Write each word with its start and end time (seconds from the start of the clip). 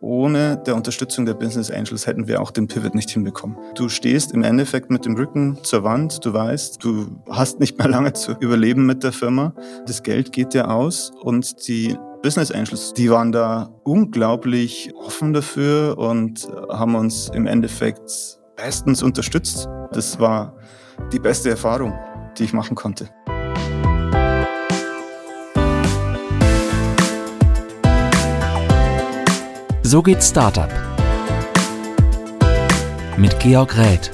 ohne 0.00 0.56
der 0.56 0.76
Unterstützung 0.76 1.26
der 1.26 1.34
Business 1.34 1.70
Angels 1.70 2.06
hätten 2.06 2.26
wir 2.26 2.40
auch 2.40 2.50
den 2.50 2.68
Pivot 2.68 2.94
nicht 2.94 3.10
hinbekommen. 3.10 3.56
Du 3.74 3.88
stehst 3.88 4.32
im 4.32 4.42
Endeffekt 4.42 4.90
mit 4.90 5.04
dem 5.04 5.16
Rücken 5.16 5.58
zur 5.62 5.84
Wand, 5.84 6.24
du 6.24 6.32
weißt, 6.32 6.82
du 6.82 7.22
hast 7.28 7.60
nicht 7.60 7.78
mehr 7.78 7.88
lange 7.88 8.12
zu 8.12 8.32
überleben 8.40 8.86
mit 8.86 9.02
der 9.04 9.12
Firma. 9.12 9.54
Das 9.86 10.02
Geld 10.02 10.32
geht 10.32 10.54
dir 10.54 10.70
aus 10.70 11.12
und 11.22 11.68
die 11.68 11.96
Business 12.22 12.50
Angels, 12.50 12.92
die 12.92 13.10
waren 13.10 13.32
da 13.32 13.70
unglaublich 13.84 14.92
offen 14.94 15.32
dafür 15.32 15.96
und 15.96 16.48
haben 16.70 16.94
uns 16.94 17.30
im 17.34 17.46
Endeffekt 17.46 18.38
bestens 18.56 19.02
unterstützt. 19.02 19.68
Das 19.92 20.20
war 20.20 20.56
die 21.12 21.18
beste 21.18 21.50
Erfahrung, 21.50 21.98
die 22.36 22.44
ich 22.44 22.52
machen 22.52 22.74
konnte. 22.74 23.08
So 29.90 30.00
geht 30.00 30.22
Startup. 30.22 30.70
Mit 33.16 33.36
Georg 33.40 33.76
Räth. 33.76 34.12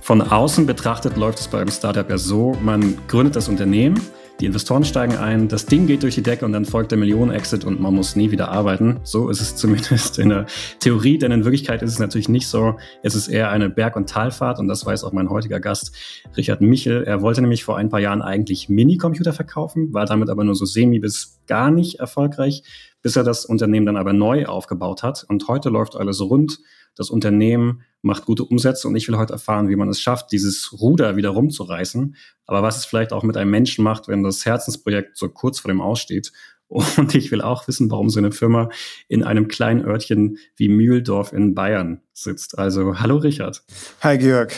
Von 0.00 0.22
außen 0.22 0.64
betrachtet 0.64 1.18
läuft 1.18 1.40
es 1.40 1.48
beim 1.48 1.68
Startup 1.68 2.08
ja 2.08 2.16
so, 2.16 2.56
man 2.62 2.96
gründet 3.06 3.36
das 3.36 3.50
Unternehmen, 3.50 4.00
die 4.40 4.46
Investoren 4.46 4.84
steigen 4.84 5.16
ein, 5.16 5.48
das 5.48 5.66
Ding 5.66 5.88
geht 5.88 6.04
durch 6.04 6.14
die 6.14 6.22
Decke 6.22 6.44
und 6.44 6.52
dann 6.52 6.64
folgt 6.64 6.92
der 6.92 6.98
Millionen-Exit 6.98 7.64
und 7.64 7.80
man 7.80 7.92
muss 7.92 8.14
nie 8.14 8.30
wieder 8.30 8.48
arbeiten. 8.48 9.00
So 9.02 9.30
ist 9.30 9.40
es 9.40 9.56
zumindest 9.56 10.18
in 10.18 10.28
der 10.28 10.46
Theorie, 10.78 11.18
denn 11.18 11.32
in 11.32 11.44
Wirklichkeit 11.44 11.82
ist 11.82 11.90
es 11.90 11.98
natürlich 11.98 12.28
nicht 12.28 12.46
so. 12.46 12.76
Es 13.02 13.16
ist 13.16 13.26
eher 13.26 13.50
eine 13.50 13.68
Berg- 13.68 13.96
und 13.96 14.08
Talfahrt 14.08 14.60
und 14.60 14.68
das 14.68 14.86
weiß 14.86 15.02
auch 15.02 15.12
mein 15.12 15.28
heutiger 15.28 15.58
Gast, 15.58 15.92
Richard 16.36 16.60
Michel. 16.60 17.02
Er 17.02 17.20
wollte 17.20 17.40
nämlich 17.40 17.64
vor 17.64 17.76
ein 17.76 17.88
paar 17.88 18.00
Jahren 18.00 18.22
eigentlich 18.22 18.68
Minicomputer 18.68 19.32
verkaufen, 19.32 19.92
war 19.92 20.06
damit 20.06 20.30
aber 20.30 20.44
nur 20.44 20.54
so 20.54 20.66
semi 20.66 21.00
bis 21.00 21.40
gar 21.48 21.72
nicht 21.72 21.98
erfolgreich, 21.98 22.62
bis 23.02 23.16
er 23.16 23.24
das 23.24 23.44
Unternehmen 23.44 23.86
dann 23.86 23.96
aber 23.96 24.12
neu 24.12 24.46
aufgebaut 24.46 25.02
hat 25.02 25.24
und 25.28 25.48
heute 25.48 25.68
läuft 25.68 25.96
alles 25.96 26.20
rund. 26.20 26.60
Das 26.98 27.10
Unternehmen 27.10 27.82
macht 28.02 28.26
gute 28.26 28.44
Umsätze 28.44 28.88
und 28.88 28.96
ich 28.96 29.06
will 29.06 29.16
heute 29.16 29.32
erfahren, 29.32 29.68
wie 29.68 29.76
man 29.76 29.88
es 29.88 30.00
schafft, 30.00 30.32
dieses 30.32 30.72
Ruder 30.80 31.14
wieder 31.14 31.30
rumzureißen. 31.30 32.16
Aber 32.44 32.62
was 32.62 32.76
es 32.78 32.84
vielleicht 32.84 33.12
auch 33.12 33.22
mit 33.22 33.36
einem 33.36 33.52
Menschen 33.52 33.84
macht, 33.84 34.08
wenn 34.08 34.24
das 34.24 34.44
Herzensprojekt 34.44 35.16
so 35.16 35.28
kurz 35.28 35.60
vor 35.60 35.70
dem 35.70 35.80
Aussteht. 35.80 36.32
Und 36.68 37.14
ich 37.14 37.30
will 37.30 37.40
auch 37.40 37.66
wissen, 37.66 37.90
warum 37.90 38.10
so 38.10 38.18
eine 38.18 38.30
Firma 38.30 38.68
in 39.08 39.24
einem 39.24 39.48
kleinen 39.48 39.84
Örtchen 39.84 40.38
wie 40.56 40.68
Mühldorf 40.68 41.32
in 41.32 41.54
Bayern 41.54 42.02
sitzt. 42.12 42.58
Also, 42.58 43.00
hallo 43.00 43.16
Richard. 43.16 43.62
Hi 44.02 44.18
Georg. 44.18 44.52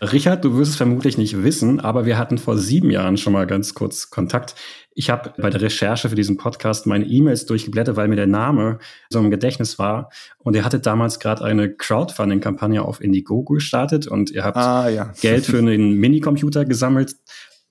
Richard, 0.00 0.44
du 0.44 0.56
wirst 0.56 0.72
es 0.72 0.76
vermutlich 0.76 1.18
nicht 1.18 1.42
wissen, 1.42 1.80
aber 1.80 2.06
wir 2.06 2.18
hatten 2.18 2.38
vor 2.38 2.56
sieben 2.58 2.90
Jahren 2.90 3.16
schon 3.16 3.32
mal 3.32 3.46
ganz 3.46 3.74
kurz 3.74 4.10
Kontakt. 4.10 4.54
Ich 4.94 5.10
habe 5.10 5.32
bei 5.38 5.50
der 5.50 5.60
Recherche 5.60 6.08
für 6.08 6.14
diesen 6.14 6.36
Podcast 6.36 6.86
meine 6.86 7.06
E-Mails 7.06 7.46
durchgeblättert, 7.46 7.96
weil 7.96 8.08
mir 8.08 8.16
der 8.16 8.26
Name 8.26 8.78
so 9.08 9.18
im 9.18 9.30
Gedächtnis 9.30 9.78
war. 9.78 10.10
Und 10.38 10.54
ihr 10.56 10.64
hattet 10.64 10.86
damals 10.86 11.20
gerade 11.20 11.44
eine 11.44 11.72
Crowdfunding-Kampagne 11.72 12.82
auf 12.82 13.00
Indiegogo 13.00 13.54
gestartet 13.54 14.06
und 14.06 14.30
ihr 14.30 14.44
habt 14.44 14.56
ah, 14.56 14.88
ja. 14.88 15.12
Geld 15.20 15.46
für 15.46 15.58
einen 15.58 15.94
Minicomputer 15.94 16.64
gesammelt. 16.64 17.16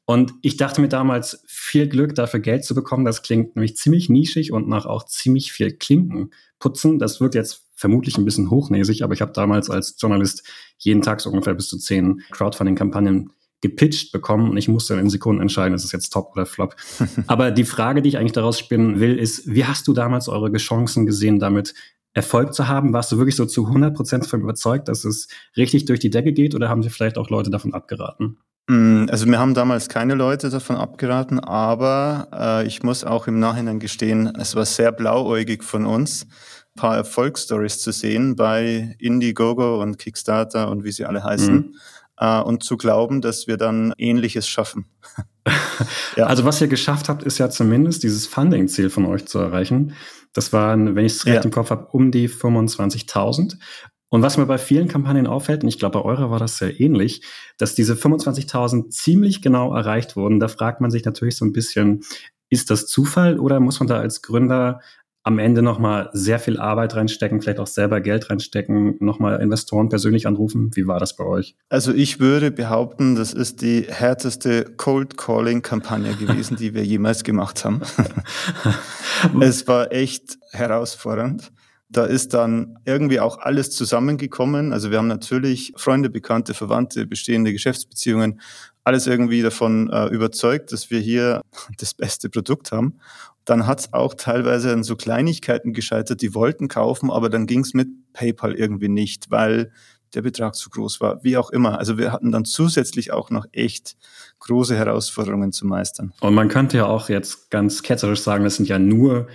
Und 0.10 0.36
ich 0.42 0.56
dachte 0.56 0.80
mir 0.80 0.88
damals, 0.88 1.44
viel 1.48 1.90
Glück 1.90 2.16
dafür 2.16 2.40
Geld 2.40 2.64
zu 2.64 2.74
bekommen. 2.74 3.04
Das 3.04 3.24
klingt 3.24 3.58
nämlich 3.58 3.76
ziemlich 3.76 4.08
nischig 4.08 4.54
und 4.54 4.70
nach 4.70 4.86
auch 4.86 5.06
ziemlich 5.06 5.52
viel 5.52 5.74
Klinken 5.74 6.32
putzen. 6.60 6.98
Das 6.98 7.20
wird 7.20 7.36
jetzt 7.36 7.66
vermutlich 7.76 8.18
ein 8.18 8.24
bisschen 8.24 8.50
hochnäsig, 8.50 9.04
aber 9.04 9.14
ich 9.14 9.22
habe 9.22 9.34
damals 9.34 9.70
als 9.70 9.98
Journalist 10.00 10.44
jeden 10.78 11.02
Tag 11.02 11.20
so 11.20 11.30
ungefähr 11.30 11.56
bis 11.56 11.68
zu 11.68 11.78
zehn 11.78 12.22
Crowdfunding-Kampagnen 12.32 13.32
gepitcht 13.60 14.14
bekommen 14.14 14.50
und 14.50 14.56
ich 14.56 14.70
musste 14.70 14.94
dann 14.94 15.04
in 15.04 15.10
Sekunden 15.10 15.42
entscheiden, 15.42 15.74
ist 15.74 15.84
es 15.84 15.92
jetzt 15.92 16.14
top 16.14 16.32
oder 16.32 16.46
flop. 16.46 16.78
aber 17.28 17.52
die 17.52 17.66
Frage, 17.66 18.02
die 18.02 18.08
ich 18.08 18.18
eigentlich 18.18 18.32
daraus 18.32 18.58
spinnen 18.58 19.02
will, 19.02 19.18
ist, 19.18 19.46
wie 19.54 19.66
hast 19.66 19.90
du 19.90 19.94
damals 19.94 20.30
eure 20.30 20.56
Chancen 20.56 21.06
gesehen, 21.06 21.40
damit 21.40 21.74
Erfolg 22.14 22.54
zu 22.54 22.70
haben? 22.70 22.94
Warst 22.94 23.12
du 23.12 23.18
wirklich 23.18 23.36
so 23.36 23.46
zu 23.46 23.66
100 23.66 23.94
Prozent 23.94 24.24
davon 24.24 24.40
überzeugt, 24.40 24.88
dass 24.88 25.04
es 25.04 25.28
richtig 25.58 25.84
durch 25.84 26.00
die 26.00 26.12
Decke 26.12 26.32
geht 26.32 26.56
oder 26.56 26.70
haben 26.70 26.82
dir 26.82 26.92
vielleicht 26.92 27.18
auch 27.18 27.30
Leute 27.30 27.50
davon 27.50 27.74
abgeraten? 27.74 28.38
Mm, 28.68 29.06
also 29.10 29.26
mir 29.26 29.40
haben 29.40 29.54
damals 29.54 29.88
keine 29.88 30.14
Leute 30.14 30.50
davon 30.50 30.76
abgeraten, 30.76 31.40
aber 31.40 32.28
äh, 32.34 32.68
ich 32.68 32.84
muss 32.84 33.04
auch 33.04 33.28
im 33.28 33.40
Nachhinein 33.40 33.80
gestehen, 33.80 34.34
es 34.38 34.56
war 34.56 34.66
sehr 34.66 34.92
blauäugig 34.92 35.64
von 35.64 35.86
uns, 35.86 36.24
ein 36.24 36.80
paar 36.80 36.96
Erfolgsstories 36.98 37.80
zu 37.80 37.92
sehen 37.92 38.36
bei 38.36 38.96
Indiegogo 39.00 39.82
und 39.82 39.98
Kickstarter 39.98 40.70
und 40.70 40.84
wie 40.84 40.92
sie 40.92 41.06
alle 41.06 41.24
heißen. 41.24 41.56
Mhm. 41.56 41.76
Äh, 42.18 42.42
und 42.42 42.64
zu 42.64 42.78
glauben, 42.78 43.22
dass 43.22 43.48
wir 43.48 43.58
dann 43.58 43.94
Ähnliches 43.98 44.48
schaffen. 44.48 44.86
ja. 46.18 46.26
Also 46.26 46.44
was 46.44 46.60
ihr 46.60 46.68
geschafft 46.68 47.08
habt, 47.08 47.24
ist 47.24 47.38
ja 47.38 47.50
zumindest 47.50 48.04
dieses 48.04 48.28
Funding-Ziel 48.28 48.90
von 48.90 49.06
euch 49.06 49.28
zu 49.28 49.40
erreichen. 49.40 49.94
Das 50.34 50.52
waren, 50.52 50.96
wenn 50.96 51.06
ich 51.06 51.14
es 51.14 51.26
recht 51.26 51.36
ja. 51.38 51.42
im 51.44 51.52
Kopf 51.52 51.70
habe, 51.70 51.88
um 51.92 52.12
die 52.12 52.28
25.000. 52.28 53.56
Und 54.10 54.22
was 54.22 54.38
mir 54.38 54.46
bei 54.46 54.58
vielen 54.58 54.88
Kampagnen 54.88 55.28
auffällt, 55.28 55.64
und 55.64 55.70
ich 55.70 55.80
glaube, 55.80 56.00
bei 56.00 56.06
eurer 56.06 56.32
war 56.32 56.40
das 56.40 56.58
sehr 56.58 56.80
ähnlich, 56.80 57.22
dass 57.58 57.76
diese 57.76 57.94
25.000 57.94 58.90
ziemlich 58.90 59.42
genau 59.42 59.74
erreicht 59.74 60.16
wurden. 60.16 60.40
Da 60.40 60.48
fragt 60.48 60.80
man 60.80 60.92
sich 60.92 61.04
natürlich 61.04 61.36
so 61.36 61.46
ein 61.46 61.54
bisschen, 61.54 62.02
ist 62.50 62.70
das 62.70 62.88
Zufall 62.88 63.40
oder 63.40 63.60
muss 63.60 63.80
man 63.80 63.88
da 63.88 64.00
als 64.00 64.22
Gründer 64.22 64.80
am 65.28 65.40
Ende 65.40 65.62
nochmal 65.62 66.10
sehr 66.14 66.40
viel 66.40 66.58
Arbeit 66.58 66.96
reinstecken, 66.96 67.42
vielleicht 67.42 67.60
auch 67.60 67.68
selber 67.68 68.00
Geld 68.00 68.30
reinstecken, 68.30 68.96
nochmal 69.02 69.42
Investoren 69.42 69.90
persönlich 69.90 70.26
anrufen? 70.26 70.72
Wie 70.74 70.88
war 70.88 71.02
das 71.02 71.18
bei 71.18 71.26
euch? 71.26 71.58
Also 71.68 71.94
ich 71.94 72.22
würde 72.22 72.50
behaupten, 72.50 73.16
das 73.16 73.34
ist 73.34 73.62
die 73.62 73.82
härteste 73.90 74.64
Cold 74.78 75.18
Calling 75.18 75.62
Kampagne 75.62 76.16
gewesen, 76.16 76.56
die 76.60 76.74
wir 76.74 76.86
jemals 76.86 77.26
gemacht 77.26 77.66
haben. 77.66 77.82
es 79.42 79.68
war 79.68 79.92
echt 79.92 80.38
herausfordernd. 80.54 81.52
Da 81.90 82.06
ist 82.06 82.34
dann 82.34 82.78
irgendwie 82.86 83.20
auch 83.20 83.38
alles 83.40 83.72
zusammengekommen. 83.72 84.74
Also 84.74 84.92
wir 84.92 84.98
haben 84.98 85.08
natürlich 85.08 85.74
Freunde, 85.78 86.10
Bekannte, 86.10 86.54
Verwandte, 86.54 87.06
bestehende 87.06 87.54
Geschäftsbeziehungen, 87.54 88.42
alles 88.84 89.08
irgendwie 89.08 89.42
davon 89.42 89.90
äh, 89.90 90.08
überzeugt, 90.08 90.72
dass 90.72 90.90
wir 90.92 91.00
hier 91.00 91.42
das 91.78 91.94
beste 91.94 92.30
Produkt 92.30 92.72
haben. 92.72 93.00
Dann 93.46 93.66
hat 93.66 93.80
es 93.80 93.94
auch 93.94 94.14
teilweise 94.14 94.74
an 94.74 94.84
so 94.84 94.98
Kleinigkeiten 94.98 95.72
gescheitert, 95.72 96.22
die 96.22 96.34
wollten 96.34 96.68
kaufen, 96.68 97.10
aber 97.10 97.30
dann 97.30 97.48
ging 97.48 97.62
es 97.62 97.74
mit 97.74 97.88
PayPal 98.12 98.54
irgendwie 98.54 98.90
nicht, 98.90 99.32
weil 99.32 99.72
der 100.14 100.22
Betrag 100.22 100.56
zu 100.56 100.70
groß 100.70 101.02
war, 101.02 101.24
wie 101.24 101.38
auch 101.38 101.50
immer. 101.50 101.78
Also 101.78 101.98
wir 101.98 102.12
hatten 102.12 102.32
dann 102.32 102.46
zusätzlich 102.46 103.12
auch 103.12 103.30
noch 103.30 103.46
echt 103.52 103.98
große 104.40 104.76
Herausforderungen 104.76 105.52
zu 105.52 105.66
meistern. 105.66 106.14
Und 106.22 106.34
man 106.34 106.48
könnte 106.48 106.78
ja 106.78 106.86
auch 106.86 107.10
jetzt 107.10 107.52
ganz 107.52 107.84
ketzerisch 107.84 108.22
sagen, 108.22 108.44
das 108.44 108.56
sind 108.56 108.70
ja 108.70 108.80
nur 108.80 109.28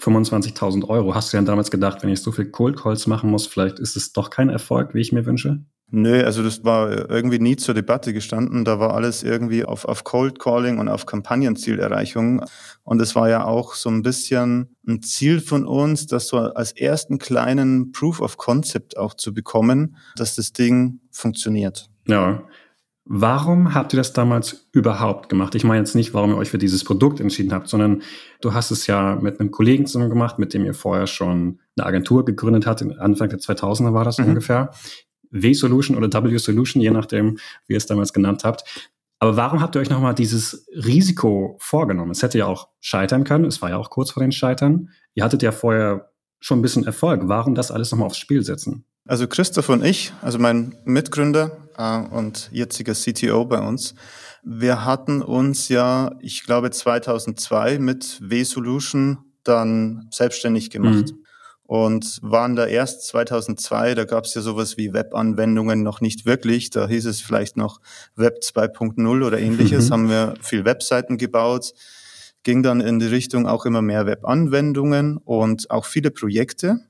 25.000 0.00 0.88
Euro. 0.88 1.14
Hast 1.14 1.32
du 1.32 1.36
denn 1.36 1.46
damals 1.46 1.70
gedacht, 1.70 2.02
wenn 2.02 2.10
ich 2.10 2.22
so 2.22 2.32
viel 2.32 2.46
Cold 2.46 2.76
Calls 2.76 3.06
machen 3.06 3.30
muss, 3.30 3.46
vielleicht 3.46 3.78
ist 3.78 3.96
es 3.96 4.12
doch 4.12 4.30
kein 4.30 4.48
Erfolg, 4.48 4.94
wie 4.94 5.00
ich 5.00 5.12
mir 5.12 5.26
wünsche? 5.26 5.60
Nö, 5.92 6.22
also 6.22 6.44
das 6.44 6.62
war 6.64 7.10
irgendwie 7.10 7.40
nie 7.40 7.56
zur 7.56 7.74
Debatte 7.74 8.12
gestanden. 8.12 8.64
Da 8.64 8.78
war 8.78 8.94
alles 8.94 9.24
irgendwie 9.24 9.64
auf, 9.64 9.84
auf 9.84 10.04
Cold 10.04 10.38
Calling 10.38 10.78
und 10.78 10.88
auf 10.88 11.04
Kampagnenzielerreichung. 11.04 12.44
Und 12.84 13.02
es 13.02 13.16
war 13.16 13.28
ja 13.28 13.44
auch 13.44 13.74
so 13.74 13.90
ein 13.90 14.02
bisschen 14.02 14.76
ein 14.86 15.02
Ziel 15.02 15.40
von 15.40 15.66
uns, 15.66 16.06
das 16.06 16.28
so 16.28 16.38
als 16.38 16.72
ersten 16.72 17.18
kleinen 17.18 17.90
Proof 17.90 18.20
of 18.20 18.36
Concept 18.36 18.96
auch 18.96 19.14
zu 19.14 19.34
bekommen, 19.34 19.96
dass 20.14 20.36
das 20.36 20.52
Ding 20.52 21.00
funktioniert. 21.10 21.90
Ja. 22.06 22.44
Warum 23.12 23.74
habt 23.74 23.92
ihr 23.92 23.96
das 23.96 24.12
damals 24.12 24.68
überhaupt 24.70 25.28
gemacht? 25.28 25.56
Ich 25.56 25.64
meine 25.64 25.80
jetzt 25.80 25.96
nicht, 25.96 26.14
warum 26.14 26.30
ihr 26.30 26.36
euch 26.36 26.50
für 26.50 26.58
dieses 26.58 26.84
Produkt 26.84 27.18
entschieden 27.18 27.52
habt, 27.52 27.66
sondern 27.66 28.02
du 28.40 28.54
hast 28.54 28.70
es 28.70 28.86
ja 28.86 29.18
mit 29.20 29.40
einem 29.40 29.50
Kollegen 29.50 29.84
zusammen 29.84 30.10
gemacht, 30.10 30.38
mit 30.38 30.54
dem 30.54 30.64
ihr 30.64 30.74
vorher 30.74 31.08
schon 31.08 31.58
eine 31.76 31.86
Agentur 31.86 32.24
gegründet 32.24 32.68
habt. 32.68 32.82
Anfang 33.00 33.28
der 33.28 33.40
2000er 33.40 33.94
war 33.94 34.04
das 34.04 34.18
mhm. 34.18 34.26
ungefähr. 34.26 34.70
W-Solution 35.32 35.96
oder 35.96 36.08
W-Solution, 36.08 36.80
je 36.80 36.92
nachdem, 36.92 37.38
wie 37.66 37.72
ihr 37.72 37.78
es 37.78 37.86
damals 37.86 38.12
genannt 38.12 38.44
habt. 38.44 38.62
Aber 39.18 39.36
warum 39.36 39.60
habt 39.60 39.74
ihr 39.74 39.80
euch 39.80 39.90
nochmal 39.90 40.14
dieses 40.14 40.68
Risiko 40.72 41.56
vorgenommen? 41.58 42.12
Es 42.12 42.22
hätte 42.22 42.38
ja 42.38 42.46
auch 42.46 42.68
scheitern 42.78 43.24
können. 43.24 43.44
Es 43.44 43.60
war 43.60 43.70
ja 43.70 43.76
auch 43.76 43.90
kurz 43.90 44.12
vor 44.12 44.22
den 44.22 44.30
Scheitern. 44.30 44.90
Ihr 45.14 45.24
hattet 45.24 45.42
ja 45.42 45.50
vorher 45.50 46.12
schon 46.38 46.60
ein 46.60 46.62
bisschen 46.62 46.86
Erfolg. 46.86 47.22
Warum 47.24 47.56
das 47.56 47.72
alles 47.72 47.90
nochmal 47.90 48.06
aufs 48.06 48.18
Spiel 48.18 48.44
setzen? 48.44 48.84
Also 49.04 49.26
Christoph 49.26 49.68
und 49.68 49.84
ich, 49.84 50.12
also 50.22 50.38
mein 50.38 50.76
Mitgründer 50.84 51.56
äh, 51.80 52.14
und 52.14 52.50
jetziger 52.52 52.94
CTO 52.94 53.44
bei 53.44 53.60
uns, 53.60 53.94
wir 54.42 54.84
hatten 54.84 55.22
uns 55.22 55.68
ja, 55.68 56.12
ich 56.20 56.44
glaube 56.44 56.70
2002 56.70 57.78
mit 57.78 58.18
W-Solution 58.20 59.18
dann 59.44 60.08
selbstständig 60.10 60.70
gemacht. 60.70 61.12
Mhm 61.12 61.20
und 61.70 62.18
waren 62.22 62.56
da 62.56 62.66
erst 62.66 63.06
2002, 63.06 63.94
da 63.94 64.04
gab 64.04 64.24
es 64.24 64.34
ja 64.34 64.40
sowas 64.40 64.76
wie 64.76 64.92
Webanwendungen 64.92 65.84
noch 65.84 66.00
nicht 66.00 66.26
wirklich, 66.26 66.70
da 66.70 66.88
hieß 66.88 67.06
es 67.06 67.20
vielleicht 67.20 67.56
noch 67.56 67.80
Web 68.16 68.40
2.0 68.42 69.24
oder 69.24 69.38
ähnliches, 69.38 69.88
mhm. 69.88 69.92
haben 69.92 70.08
wir 70.08 70.34
viel 70.42 70.64
Webseiten 70.64 71.16
gebaut, 71.16 71.72
ging 72.42 72.64
dann 72.64 72.80
in 72.80 72.98
die 72.98 73.06
Richtung 73.06 73.46
auch 73.46 73.66
immer 73.66 73.82
mehr 73.82 74.04
Webanwendungen 74.04 75.18
und 75.18 75.70
auch 75.70 75.84
viele 75.84 76.10
Projekte. 76.10 76.80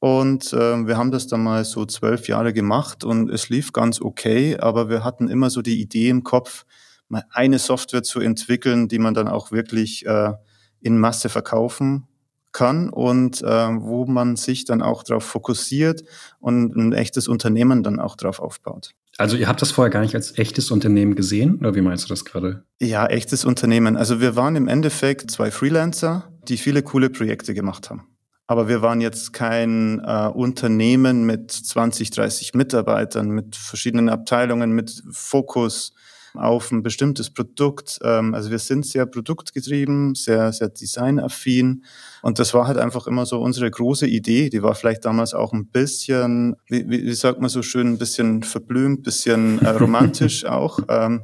Und 0.00 0.52
äh, 0.54 0.86
wir 0.86 0.96
haben 0.96 1.10
das 1.10 1.26
dann 1.26 1.42
mal 1.42 1.64
so 1.64 1.84
zwölf 1.84 2.26
Jahre 2.26 2.52
gemacht 2.54 3.04
und 3.04 3.30
es 3.30 3.50
lief 3.50 3.72
ganz 3.72 4.00
okay, 4.00 4.56
aber 4.58 4.88
wir 4.88 5.04
hatten 5.04 5.28
immer 5.28 5.50
so 5.50 5.60
die 5.60 5.80
Idee 5.80 6.08
im 6.08 6.24
Kopf, 6.24 6.64
mal 7.08 7.24
eine 7.30 7.58
Software 7.58 8.02
zu 8.02 8.20
entwickeln, 8.20 8.88
die 8.88 8.98
man 8.98 9.12
dann 9.12 9.28
auch 9.28 9.52
wirklich 9.52 10.06
äh, 10.06 10.32
in 10.80 10.98
Masse 10.98 11.28
verkaufen 11.28 12.06
kann 12.52 12.88
und 12.88 13.42
äh, 13.42 13.46
wo 13.46 14.06
man 14.06 14.36
sich 14.36 14.64
dann 14.64 14.80
auch 14.80 15.02
darauf 15.02 15.24
fokussiert 15.24 16.02
und 16.40 16.74
ein 16.74 16.92
echtes 16.92 17.28
Unternehmen 17.28 17.82
dann 17.82 18.00
auch 18.00 18.16
darauf 18.16 18.40
aufbaut. 18.40 18.92
Also 19.18 19.36
ihr 19.36 19.48
habt 19.48 19.60
das 19.60 19.70
vorher 19.70 19.90
gar 19.90 20.00
nicht 20.00 20.14
als 20.14 20.38
echtes 20.38 20.70
Unternehmen 20.70 21.14
gesehen 21.14 21.56
oder 21.56 21.74
wie 21.74 21.82
meinst 21.82 22.04
du 22.04 22.08
das 22.08 22.24
gerade? 22.24 22.64
Ja, 22.80 23.06
echtes 23.06 23.44
Unternehmen. 23.44 23.96
Also 23.96 24.20
wir 24.20 24.34
waren 24.34 24.56
im 24.56 24.66
Endeffekt 24.66 25.30
zwei 25.30 25.50
Freelancer, 25.50 26.32
die 26.48 26.56
viele 26.56 26.82
coole 26.82 27.10
Projekte 27.10 27.52
gemacht 27.52 27.90
haben. 27.90 28.06
Aber 28.50 28.66
wir 28.66 28.82
waren 28.82 29.00
jetzt 29.00 29.32
kein 29.32 30.00
äh, 30.04 30.26
Unternehmen 30.26 31.24
mit 31.24 31.52
20, 31.52 32.10
30 32.10 32.54
Mitarbeitern, 32.54 33.28
mit 33.30 33.54
verschiedenen 33.54 34.08
Abteilungen, 34.08 34.72
mit 34.72 35.04
Fokus 35.12 35.94
auf 36.34 36.72
ein 36.72 36.82
bestimmtes 36.82 37.30
Produkt. 37.30 38.00
Ähm, 38.02 38.34
also 38.34 38.50
wir 38.50 38.58
sind 38.58 38.84
sehr 38.86 39.06
produktgetrieben, 39.06 40.16
sehr, 40.16 40.52
sehr 40.52 40.68
designaffin. 40.68 41.84
Und 42.22 42.40
das 42.40 42.52
war 42.52 42.66
halt 42.66 42.78
einfach 42.78 43.06
immer 43.06 43.24
so 43.24 43.40
unsere 43.40 43.70
große 43.70 44.08
Idee. 44.08 44.50
Die 44.50 44.64
war 44.64 44.74
vielleicht 44.74 45.04
damals 45.04 45.32
auch 45.32 45.52
ein 45.52 45.68
bisschen, 45.68 46.56
wie, 46.66 46.88
wie, 46.88 47.14
sagt 47.14 47.40
man 47.40 47.50
so 47.50 47.62
schön, 47.62 47.86
ein 47.86 47.98
bisschen 47.98 48.42
verblümt, 48.42 49.04
bisschen 49.04 49.60
äh, 49.60 49.68
romantisch 49.78 50.44
auch. 50.44 50.80
Ähm, 50.88 51.22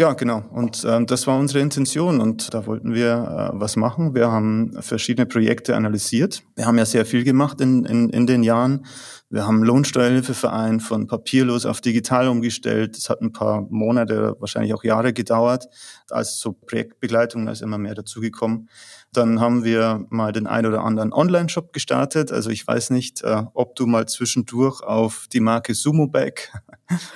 ja, 0.00 0.14
genau. 0.14 0.42
Und 0.50 0.82
ähm, 0.88 1.04
das 1.04 1.26
war 1.26 1.38
unsere 1.38 1.60
Intention 1.60 2.22
und 2.22 2.54
da 2.54 2.64
wollten 2.64 2.94
wir 2.94 3.52
äh, 3.54 3.60
was 3.60 3.76
machen. 3.76 4.14
Wir 4.14 4.32
haben 4.32 4.72
verschiedene 4.80 5.26
Projekte 5.26 5.76
analysiert. 5.76 6.42
Wir 6.56 6.64
haben 6.64 6.78
ja 6.78 6.86
sehr 6.86 7.04
viel 7.04 7.22
gemacht 7.22 7.60
in, 7.60 7.84
in, 7.84 8.08
in 8.08 8.26
den 8.26 8.42
Jahren. 8.42 8.86
Wir 9.28 9.46
haben 9.46 9.62
Lohnsteuerhilfeverein 9.62 10.80
von 10.80 11.06
papierlos 11.06 11.66
auf 11.66 11.82
digital 11.82 12.28
umgestellt. 12.28 12.96
Das 12.96 13.10
hat 13.10 13.20
ein 13.20 13.34
paar 13.34 13.66
Monate, 13.68 14.36
wahrscheinlich 14.40 14.72
auch 14.72 14.84
Jahre 14.84 15.12
gedauert. 15.12 15.68
Als 16.08 16.38
so 16.38 16.52
Projektbegleitung 16.52 17.44
da 17.44 17.52
ist 17.52 17.60
immer 17.60 17.76
mehr 17.76 17.94
dazugekommen. 17.94 18.70
Dann 19.12 19.38
haben 19.38 19.64
wir 19.64 20.06
mal 20.08 20.32
den 20.32 20.46
ein 20.46 20.64
oder 20.64 20.82
anderen 20.82 21.12
Online-Shop 21.12 21.74
gestartet. 21.74 22.32
Also 22.32 22.48
ich 22.48 22.66
weiß 22.66 22.88
nicht, 22.88 23.22
äh, 23.22 23.42
ob 23.52 23.76
du 23.76 23.86
mal 23.86 24.08
zwischendurch 24.08 24.82
auf 24.82 25.26
die 25.30 25.40
Marke 25.40 25.74
Sumo 25.74 26.06
Bag 26.06 26.50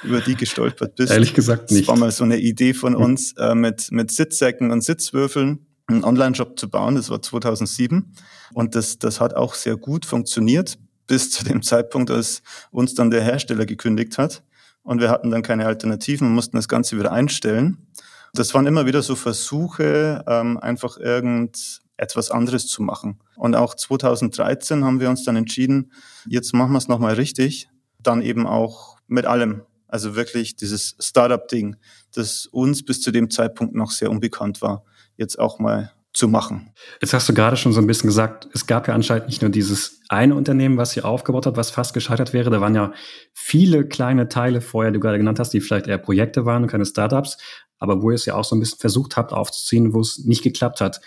über 0.02 0.20
die 0.20 0.36
gestolpert 0.36 0.96
bist. 0.96 1.12
Ehrlich 1.12 1.34
gesagt 1.34 1.70
nicht. 1.70 1.82
Das 1.82 1.88
war 1.88 1.96
mal 1.96 2.10
so 2.10 2.24
eine 2.24 2.38
Idee 2.38 2.74
von 2.74 2.94
uns 2.94 3.32
äh, 3.32 3.54
mit, 3.54 3.90
mit 3.90 4.10
Sitzsäcken 4.10 4.70
und 4.70 4.82
Sitzwürfeln 4.82 5.66
einen 5.86 6.04
Online-Shop 6.04 6.58
zu 6.58 6.68
bauen. 6.68 6.94
Das 6.94 7.10
war 7.10 7.20
2007. 7.20 8.14
Und 8.52 8.74
das, 8.74 8.98
das 8.98 9.20
hat 9.20 9.34
auch 9.34 9.54
sehr 9.54 9.76
gut 9.76 10.06
funktioniert 10.06 10.78
bis 11.06 11.30
zu 11.30 11.44
dem 11.44 11.62
Zeitpunkt, 11.62 12.10
als 12.10 12.42
uns 12.70 12.94
dann 12.94 13.10
der 13.10 13.22
Hersteller 13.22 13.66
gekündigt 13.66 14.18
hat. 14.18 14.42
Und 14.82 15.00
wir 15.00 15.10
hatten 15.10 15.30
dann 15.30 15.42
keine 15.42 15.66
Alternativen 15.66 16.28
und 16.28 16.34
mussten 16.34 16.56
das 16.56 16.68
Ganze 16.68 16.98
wieder 16.98 17.12
einstellen. 17.12 17.86
Das 18.34 18.52
waren 18.54 18.66
immer 18.66 18.86
wieder 18.86 19.02
so 19.02 19.14
Versuche, 19.14 20.24
ähm, 20.26 20.58
einfach 20.58 20.98
irgendetwas 20.98 22.30
anderes 22.30 22.66
zu 22.66 22.82
machen. 22.82 23.20
Und 23.36 23.54
auch 23.54 23.74
2013 23.74 24.84
haben 24.84 25.00
wir 25.00 25.08
uns 25.08 25.24
dann 25.24 25.36
entschieden, 25.36 25.92
jetzt 26.26 26.52
machen 26.52 26.72
wir 26.72 26.78
es 26.78 26.88
nochmal 26.88 27.14
richtig. 27.14 27.68
Dann 28.02 28.22
eben 28.22 28.46
auch 28.46 28.93
mit 29.06 29.26
allem. 29.26 29.62
Also 29.88 30.16
wirklich 30.16 30.56
dieses 30.56 30.96
Startup-Ding, 30.98 31.76
das 32.14 32.46
uns 32.46 32.84
bis 32.84 33.00
zu 33.00 33.10
dem 33.10 33.30
Zeitpunkt 33.30 33.74
noch 33.74 33.90
sehr 33.90 34.10
unbekannt 34.10 34.62
war, 34.62 34.84
jetzt 35.16 35.38
auch 35.38 35.58
mal 35.58 35.92
zu 36.14 36.28
machen. 36.28 36.70
Jetzt 37.00 37.12
hast 37.12 37.28
du 37.28 37.34
gerade 37.34 37.56
schon 37.56 37.72
so 37.72 37.80
ein 37.80 37.88
bisschen 37.88 38.06
gesagt, 38.06 38.48
es 38.54 38.66
gab 38.66 38.86
ja 38.86 38.94
anscheinend 38.94 39.26
nicht 39.26 39.42
nur 39.42 39.50
dieses 39.50 40.00
eine 40.08 40.36
Unternehmen, 40.36 40.76
was 40.78 40.96
ihr 40.96 41.04
aufgebaut 41.04 41.46
habt, 41.46 41.56
was 41.56 41.70
fast 41.70 41.92
gescheitert 41.92 42.32
wäre. 42.32 42.50
Da 42.50 42.60
waren 42.60 42.74
ja 42.74 42.92
viele 43.32 43.86
kleine 43.86 44.28
Teile 44.28 44.60
vorher, 44.60 44.92
die 44.92 44.98
du 44.98 45.00
gerade 45.00 45.18
genannt 45.18 45.40
hast, 45.40 45.50
die 45.50 45.60
vielleicht 45.60 45.88
eher 45.88 45.98
Projekte 45.98 46.44
waren 46.44 46.62
und 46.62 46.70
keine 46.70 46.86
Startups, 46.86 47.36
aber 47.78 48.00
wo 48.00 48.10
ihr 48.10 48.14
es 48.14 48.26
ja 48.26 48.36
auch 48.36 48.44
so 48.44 48.54
ein 48.54 48.60
bisschen 48.60 48.78
versucht 48.78 49.16
habt 49.16 49.32
aufzuziehen, 49.32 49.92
wo 49.92 50.00
es 50.00 50.18
nicht 50.24 50.42
geklappt 50.42 50.80
hat. 50.80 51.00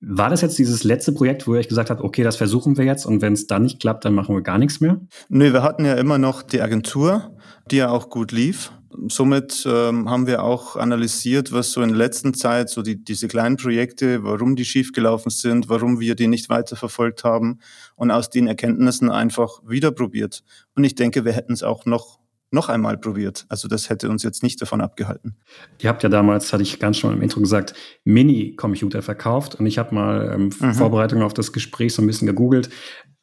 War 0.00 0.28
das 0.28 0.42
jetzt 0.42 0.58
dieses 0.58 0.84
letzte 0.84 1.12
Projekt, 1.12 1.46
wo 1.46 1.54
ihr 1.54 1.60
euch 1.60 1.68
gesagt 1.68 1.90
habt, 1.90 2.02
okay, 2.02 2.22
das 2.22 2.36
versuchen 2.36 2.76
wir 2.76 2.84
jetzt 2.84 3.06
und 3.06 3.22
wenn 3.22 3.32
es 3.32 3.46
dann 3.46 3.62
nicht 3.62 3.80
klappt, 3.80 4.04
dann 4.04 4.14
machen 4.14 4.34
wir 4.34 4.42
gar 4.42 4.58
nichts 4.58 4.80
mehr? 4.80 5.00
Nö, 5.28 5.52
wir 5.52 5.62
hatten 5.62 5.84
ja 5.84 5.94
immer 5.94 6.18
noch 6.18 6.42
die 6.42 6.60
Agentur, 6.60 7.36
die 7.70 7.76
ja 7.76 7.90
auch 7.90 8.10
gut 8.10 8.32
lief 8.32 8.72
somit 9.08 9.66
ähm, 9.66 10.08
haben 10.08 10.26
wir 10.26 10.42
auch 10.42 10.76
analysiert, 10.76 11.52
was 11.52 11.72
so 11.72 11.82
in 11.82 11.90
der 11.90 11.98
letzten 11.98 12.34
Zeit, 12.34 12.70
so 12.70 12.82
die, 12.82 13.02
diese 13.02 13.28
kleinen 13.28 13.56
Projekte, 13.56 14.24
warum 14.24 14.56
die 14.56 14.64
schiefgelaufen 14.64 15.30
sind, 15.30 15.68
warum 15.68 16.00
wir 16.00 16.14
die 16.14 16.28
nicht 16.28 16.48
weiterverfolgt 16.48 17.24
haben 17.24 17.58
und 17.94 18.10
aus 18.10 18.30
den 18.30 18.46
Erkenntnissen 18.46 19.10
einfach 19.10 19.60
wieder 19.66 19.92
probiert. 19.92 20.42
Und 20.74 20.84
ich 20.84 20.94
denke, 20.94 21.24
wir 21.24 21.32
hätten 21.32 21.52
es 21.52 21.62
auch 21.62 21.84
noch 21.84 22.18
noch 22.50 22.68
einmal 22.68 22.96
probiert. 22.96 23.44
Also 23.48 23.68
das 23.68 23.90
hätte 23.90 24.08
uns 24.08 24.22
jetzt 24.22 24.42
nicht 24.42 24.60
davon 24.62 24.80
abgehalten. 24.80 25.36
Ihr 25.80 25.88
habt 25.88 26.02
ja 26.02 26.08
damals, 26.08 26.52
hatte 26.52 26.62
ich 26.62 26.78
ganz 26.78 26.98
schon 26.98 27.12
im 27.12 27.22
Intro 27.22 27.40
gesagt, 27.40 27.74
Mini-Computer 28.04 29.02
verkauft 29.02 29.56
und 29.56 29.66
ich 29.66 29.78
habe 29.78 29.94
mal 29.94 30.32
ähm, 30.32 30.50
mhm. 30.58 30.74
Vorbereitung 30.74 31.22
auf 31.22 31.34
das 31.34 31.52
Gespräch 31.52 31.94
so 31.94 32.02
ein 32.02 32.06
bisschen 32.06 32.26
gegoogelt. 32.26 32.70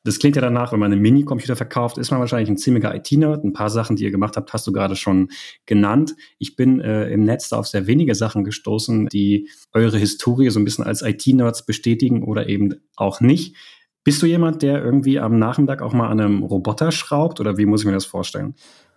Das 0.06 0.20
klingt 0.20 0.36
ja 0.36 0.42
danach, 0.42 0.74
wenn 0.74 0.80
man 0.80 0.92
einen 0.92 1.02
Mini-Computer 1.02 1.56
verkauft, 1.56 1.98
ist 1.98 2.12
man 2.12 2.20
wahrscheinlich 2.20 2.50
ein 2.50 2.58
ziemlicher 2.58 2.94
IT-Nerd. 2.94 3.46
Ein 3.46 3.54
paar 3.54 3.70
Sachen, 3.70 3.96
die 3.96 4.04
ihr 4.04 4.12
gemacht 4.12 4.36
habt, 4.36 4.52
hast 4.52 4.68
du 4.68 4.74
gerade 4.74 4.98
schon 4.98 5.30
genannt. 5.66 6.14
Ich 6.40 6.58
bin 6.58 6.82
äh, 6.82 7.08
im 7.10 7.24
Netz 7.24 7.54
auf 7.54 7.68
sehr 7.68 7.88
wenige 7.88 8.14
Sachen 8.14 8.44
gestoßen, 8.44 9.08
die 9.08 9.50
eure 9.72 9.98
Historie 9.98 10.50
so 10.50 10.60
ein 10.60 10.66
bisschen 10.66 10.84
als 10.84 11.02
IT-Nerds 11.02 11.66
bestätigen 11.66 12.24
oder 12.24 12.50
eben 12.50 12.76
auch 12.98 13.22
nicht. 13.22 13.56
Bist 14.04 14.22
du 14.22 14.26
jemand, 14.26 14.62
der 14.62 14.84
irgendwie 14.84 15.20
am 15.20 15.40
Nachmittag 15.40 15.82
auch 15.82 15.94
mal 15.94 16.10
an 16.10 16.20
einem 16.20 16.44
Roboter 16.44 16.92
schraubt 16.92 17.40
oder 17.40 17.58
wie 17.58 17.66
muss 17.66 17.82
ich 17.82 17.86
mir 17.86 17.94
das 17.94 18.06
vorstellen? 18.06 18.56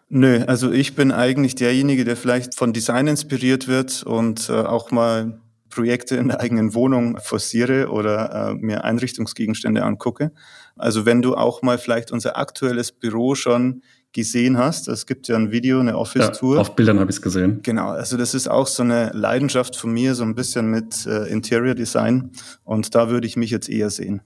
Nö, 0.09 0.45
also 0.47 0.71
ich 0.71 0.95
bin 0.95 1.11
eigentlich 1.11 1.57
derjenige, 1.57 2.05
der 2.05 2.17
vielleicht 2.17 2.55
von 2.55 2.73
Design 2.73 3.09
inspiriert 3.09 3.67
wird 3.67 4.05
und 4.05 4.49
äh, 4.49 4.53
auch 4.53 4.91
mal 4.91 5.41
Projekte 5.69 6.17
in 6.17 6.29
der 6.29 6.41
eigenen 6.41 6.75
Wohnung 6.75 7.19
forciere 7.19 7.91
oder 7.91 8.51
äh, 8.51 8.55
mir 8.55 8.85
Einrichtungsgegenstände 8.85 9.83
angucke. 9.83 10.33
Also 10.77 11.07
wenn 11.07 11.23
du 11.23 11.35
auch 11.35 11.63
mal 11.63 11.77
vielleicht 11.77 12.13
unser 12.13 12.39
aktuelles 12.39 12.93
Büro 12.93 13.35
schon 13.35 13.83
gesehen 14.13 14.57
hast, 14.57 14.89
es 14.89 15.07
gibt 15.07 15.29
ja 15.29 15.37
ein 15.37 15.51
Video, 15.51 15.81
eine 15.81 15.99
Office-Tour. 15.99 16.55
Ja, 16.55 16.61
auf 16.61 16.77
Bildern 16.77 17.01
habe 17.01 17.11
ich 17.11 17.17
es 17.17 17.23
gesehen. 17.23 17.61
Genau, 17.63 17.89
also 17.89 18.17
das 18.17 18.33
ist 18.33 18.49
auch 18.49 18.67
so 18.67 18.83
eine 18.83 19.11
Leidenschaft 19.13 19.77
von 19.77 19.93
mir, 19.93 20.15
so 20.15 20.23
ein 20.23 20.35
bisschen 20.35 20.71
mit 20.71 21.05
äh, 21.07 21.25
Interior 21.25 21.75
Design 21.75 22.31
und 22.65 22.95
da 22.95 23.11
würde 23.11 23.27
ich 23.27 23.37
mich 23.37 23.51
jetzt 23.51 23.69
eher 23.69 23.91
sehen. 23.91 24.23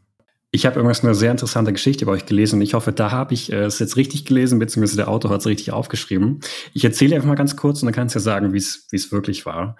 Ich 0.52 0.67
habe 0.67 0.76
irgendwas 0.76 1.05
eine 1.05 1.14
sehr 1.14 1.31
interessante 1.31 1.73
Geschichte 1.73 2.06
bei 2.06 2.12
euch 2.12 2.26
gelesen 2.26 2.56
und 2.56 2.62
ich 2.62 2.75
hoffe, 2.75 2.93
da 2.93 3.12
habe 3.12 3.35
ich 3.35 3.52
äh, 3.52 3.64
es 3.64 3.79
jetzt 3.79 3.97
richtig 3.97 4.25
gelesen, 4.25 4.58
beziehungsweise 4.58 4.97
der 4.97 5.08
Autor 5.08 5.31
hat 5.31 5.41
es 5.41 5.47
richtig 5.47 5.73
aufgeschrieben. 5.73 6.41
Ich 6.75 6.85
erzähle 6.85 7.14
einfach 7.14 7.29
mal 7.29 7.37
ganz 7.37 7.56
kurz 7.56 7.82
und 7.82 7.87
dann 7.87 7.94
kannst 7.94 8.14
du 8.14 8.19
ja 8.19 8.23
sagen, 8.23 8.52
wie 8.52 8.58
es 8.58 9.12
wirklich 9.12 9.47
war. 9.47 9.76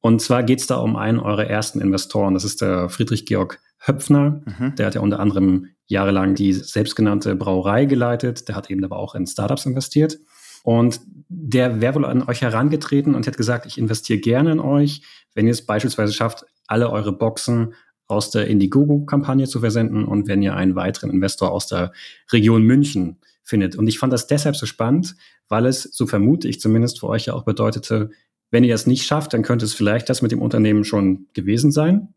Und 0.00 0.20
zwar 0.20 0.42
geht 0.42 0.60
es 0.60 0.66
da 0.66 0.76
um 0.76 0.96
einen 0.96 1.20
eurer 1.20 1.46
ersten 1.46 1.80
Investoren. 1.80 2.34
Das 2.34 2.44
ist 2.44 2.60
der 2.60 2.88
Friedrich 2.88 3.26
Georg 3.26 3.60
Höpfner. 3.78 4.42
Mhm. 4.44 4.74
Der 4.76 4.86
hat 4.86 4.94
ja 4.94 5.00
unter 5.00 5.20
anderem 5.20 5.68
jahrelang 5.86 6.34
die 6.34 6.52
selbstgenannte 6.52 7.34
Brauerei 7.34 7.84
geleitet. 7.84 8.48
Der 8.48 8.56
hat 8.56 8.70
eben 8.70 8.84
aber 8.84 8.98
auch 8.98 9.14
in 9.14 9.26
Startups 9.26 9.66
investiert. 9.66 10.18
Und 10.62 11.00
der 11.28 11.80
wäre 11.80 11.94
wohl 11.94 12.04
an 12.04 12.28
euch 12.28 12.42
herangetreten 12.42 13.14
und 13.14 13.26
hat 13.26 13.36
gesagt, 13.36 13.66
ich 13.66 13.78
investiere 13.78 14.18
gerne 14.18 14.52
in 14.52 14.60
euch, 14.60 15.02
wenn 15.34 15.46
ihr 15.46 15.52
es 15.52 15.64
beispielsweise 15.64 16.12
schafft, 16.12 16.44
alle 16.66 16.90
eure 16.90 17.12
Boxen 17.12 17.74
aus 18.10 18.30
der 18.30 18.46
Indiegogo-Kampagne 18.46 19.46
zu 19.46 19.60
versenden 19.60 20.04
und 20.04 20.28
wenn 20.28 20.42
ihr 20.42 20.54
einen 20.56 20.74
weiteren 20.74 21.10
Investor 21.10 21.50
aus 21.52 21.66
der 21.66 21.92
Region 22.32 22.62
München 22.62 23.18
findet. 23.42 23.76
Und 23.76 23.88
ich 23.88 23.98
fand 23.98 24.12
das 24.12 24.26
deshalb 24.26 24.56
so 24.56 24.66
spannend, 24.66 25.16
weil 25.48 25.66
es, 25.66 25.82
so 25.82 26.06
vermute 26.06 26.48
ich 26.48 26.60
zumindest, 26.60 27.00
für 27.00 27.08
euch 27.08 27.26
ja 27.26 27.34
auch 27.34 27.44
bedeutete, 27.44 28.10
wenn 28.50 28.64
ihr 28.64 28.74
es 28.74 28.86
nicht 28.86 29.06
schafft, 29.06 29.32
dann 29.32 29.42
könnte 29.42 29.64
es 29.64 29.74
vielleicht 29.74 30.08
das 30.08 30.22
mit 30.22 30.32
dem 30.32 30.42
Unternehmen 30.42 30.84
schon 30.84 31.26
gewesen 31.34 31.70
sein. 31.70 32.14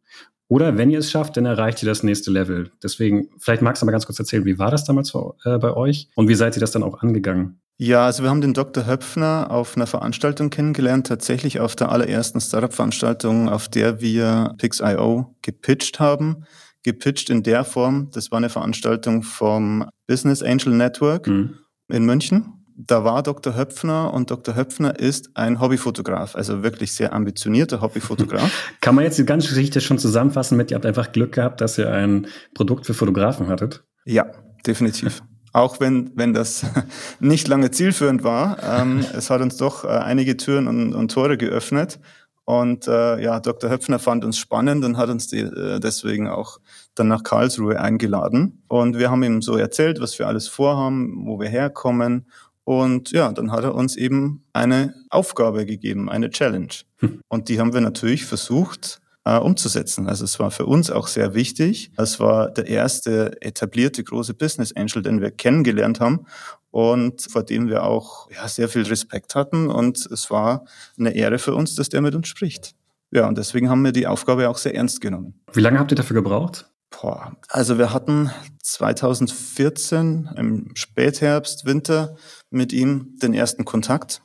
Oder 0.47 0.77
wenn 0.77 0.89
ihr 0.89 1.00
es 1.00 1.09
schafft, 1.09 1.38
dann 1.38 1.45
erreicht 1.45 1.81
ihr 1.81 1.89
das 1.89 2.03
nächste 2.03 2.29
Level. 2.29 2.71
Deswegen, 2.81 3.29
vielleicht 3.39 3.62
magst 3.62 3.81
du 3.81 3.85
mal 3.85 3.91
ganz 3.91 4.05
kurz 4.05 4.19
erzählen, 4.19 4.45
wie 4.45 4.59
war 4.59 4.71
das 4.71 4.83
damals 4.85 5.13
äh, 5.45 5.57
bei 5.57 5.73
euch 5.73 6.09
und 6.15 6.27
wie 6.27 6.35
seid 6.35 6.55
ihr 6.55 6.59
das 6.59 6.71
dann 6.71 6.83
auch 6.83 7.01
angegangen? 7.01 7.59
Ja, 7.83 8.05
also 8.05 8.23
wir 8.23 8.29
haben 8.29 8.39
den 8.39 8.53
Dr. 8.53 8.85
Höpfner 8.85 9.47
auf 9.49 9.75
einer 9.75 9.87
Veranstaltung 9.87 10.49
kennengelernt, 10.49 11.05
tatsächlich 11.05 11.59
auf 11.59 11.75
der 11.75 11.91
allerersten 11.91 12.39
Startup-Veranstaltung, 12.39 13.49
auf 13.49 13.67
der 13.67 13.99
wir 13.99 14.55
Pix.io 14.57 15.35
gepitcht 15.41 15.99
haben. 15.99 16.45
Gepitcht 16.83 17.29
in 17.29 17.43
der 17.43 17.65
Form, 17.65 18.09
das 18.11 18.31
war 18.31 18.37
eine 18.37 18.47
Veranstaltung 18.47 19.21
vom 19.21 19.85
Business 20.07 20.41
Angel 20.41 20.71
Network 20.71 21.27
mhm. 21.27 21.55
in 21.89 22.05
München 22.05 22.53
da 22.75 23.03
war 23.03 23.21
Dr. 23.21 23.55
Höpfner 23.55 24.11
und 24.13 24.31
Dr. 24.31 24.55
Höpfner 24.55 24.99
ist 24.99 25.29
ein 25.35 25.59
Hobbyfotograf, 25.59 26.35
also 26.35 26.63
wirklich 26.63 26.93
sehr 26.93 27.13
ambitionierter 27.13 27.81
Hobbyfotograf. 27.81 28.73
Kann 28.81 28.95
man 28.95 29.03
jetzt 29.03 29.19
die 29.19 29.25
ganze 29.25 29.49
Geschichte 29.49 29.79
schon 29.79 29.99
zusammenfassen 29.99 30.57
mit, 30.57 30.71
ihr 30.71 30.75
habt 30.75 30.85
einfach 30.87 31.11
Glück 31.11 31.33
gehabt, 31.33 31.61
dass 31.61 31.77
ihr 31.77 31.91
ein 31.91 32.25
Produkt 32.55 32.87
für 32.87 32.95
Fotografen 32.95 33.47
hattet? 33.47 33.83
Ja, 34.05 34.25
definitiv. 34.65 35.21
Auch 35.53 35.79
wenn, 35.79 36.12
wenn 36.15 36.33
das 36.33 36.65
nicht 37.19 37.48
lange 37.48 37.72
zielführend 37.72 38.24
war, 38.24 38.57
ähm, 38.62 39.05
es 39.13 39.29
hat 39.29 39.41
uns 39.41 39.57
doch 39.57 39.86
äh, 39.86 39.88
einige 39.88 40.36
Türen 40.36 40.67
und, 40.67 40.93
und 40.93 41.12
Tore 41.12 41.38
geöffnet. 41.38 42.00
Und 42.45 42.89
äh, 42.89 43.24
ja, 43.24 43.39
Dr. 43.39 43.69
Höpfner 43.69 44.00
fand 44.00 44.25
uns 44.25 44.38
spannend 44.38 44.83
und 44.83 44.98
hat 44.98 45.10
uns 45.10 45.27
die, 45.27 45.39
äh, 45.39 45.79
deswegen 45.79 46.27
auch 46.27 46.60
dann 46.93 47.07
nach 47.07 47.24
Karlsruhe 47.24 47.79
eingeladen. 47.79 48.63
Und 48.67 48.98
wir 49.00 49.10
haben 49.10 49.24
ihm 49.24 49.41
so 49.41 49.55
erzählt, 49.55 50.01
was 50.01 50.19
wir 50.19 50.27
alles 50.27 50.50
vorhaben, 50.50 51.25
wo 51.25 51.39
wir 51.39 51.48
herkommen 51.48 52.25
und 52.65 53.12
ja, 53.12 53.31
dann 53.31 53.51
hat 53.51 53.63
er 53.63 53.75
uns 53.75 53.95
eben 53.95 54.45
eine 54.53 54.93
Aufgabe 55.10 55.65
gegeben, 55.65 56.10
eine 56.10 56.29
Challenge. 56.29 56.74
Hm. 57.00 57.22
Und 57.27 57.50
die 57.50 57.60
haben 57.60 57.74
wir 57.74 57.81
natürlich 57.81 58.25
versucht, 58.25 59.01
äh, 59.25 59.38
umzusetzen. 59.38 60.08
Also 60.08 60.25
es 60.25 60.39
war 60.39 60.51
für 60.51 60.65
uns 60.65 60.92
auch 60.92 61.08
sehr 61.08 61.34
wichtig. 61.34 61.92
Es 61.98 62.20
war 62.20 62.51
der 62.51 62.68
erste 62.68 63.42
etablierte 63.42 64.03
große 64.03 64.34
Business 64.34 64.74
Angel, 64.75 65.01
den 65.01 65.22
wir 65.22 65.32
kennengelernt 65.32 66.00
haben 66.00 66.25
und 66.72 67.22
vor 67.22 67.44
dem 67.44 67.70
wir 67.70 67.84
auch 67.84 68.30
ja, 68.32 68.48
sehr 68.48 68.68
viel 68.70 68.84
Respekt 68.84 69.36
hatten. 69.36 69.70
Und 69.70 70.06
es 70.08 70.30
war 70.32 70.65
eine 70.98 71.15
Ehre 71.15 71.39
für 71.39 71.56
uns, 71.56 71.75
dass 71.75 71.89
der 71.89 72.01
mit 72.01 72.15
uns 72.15 72.27
spricht. 72.27 72.75
Ja, 73.12 73.27
und 73.27 73.38
deswegen 73.38 73.70
haben 73.70 73.84
wir 73.84 73.92
die 73.92 74.08
Aufgabe 74.08 74.50
auch 74.50 74.58
sehr 74.58 74.75
ernst 74.75 75.00
genommen. 75.00 75.39
Wie 75.53 75.62
lange 75.62 75.80
habt 75.80 75.92
ihr 75.92 75.96
dafür 75.96 76.15
gebraucht? 76.15 76.70
Boah, 76.89 77.36
also 77.48 77.77
wir 77.77 77.94
hatten 77.94 78.32
2014 78.63 80.30
im 80.36 80.72
Spätherbst, 80.74 81.65
Winter 81.65 82.15
mit 82.50 82.74
ihm 82.74 83.18
den 83.22 83.34
ersten 83.34 83.65
Kontakt. 83.65 84.22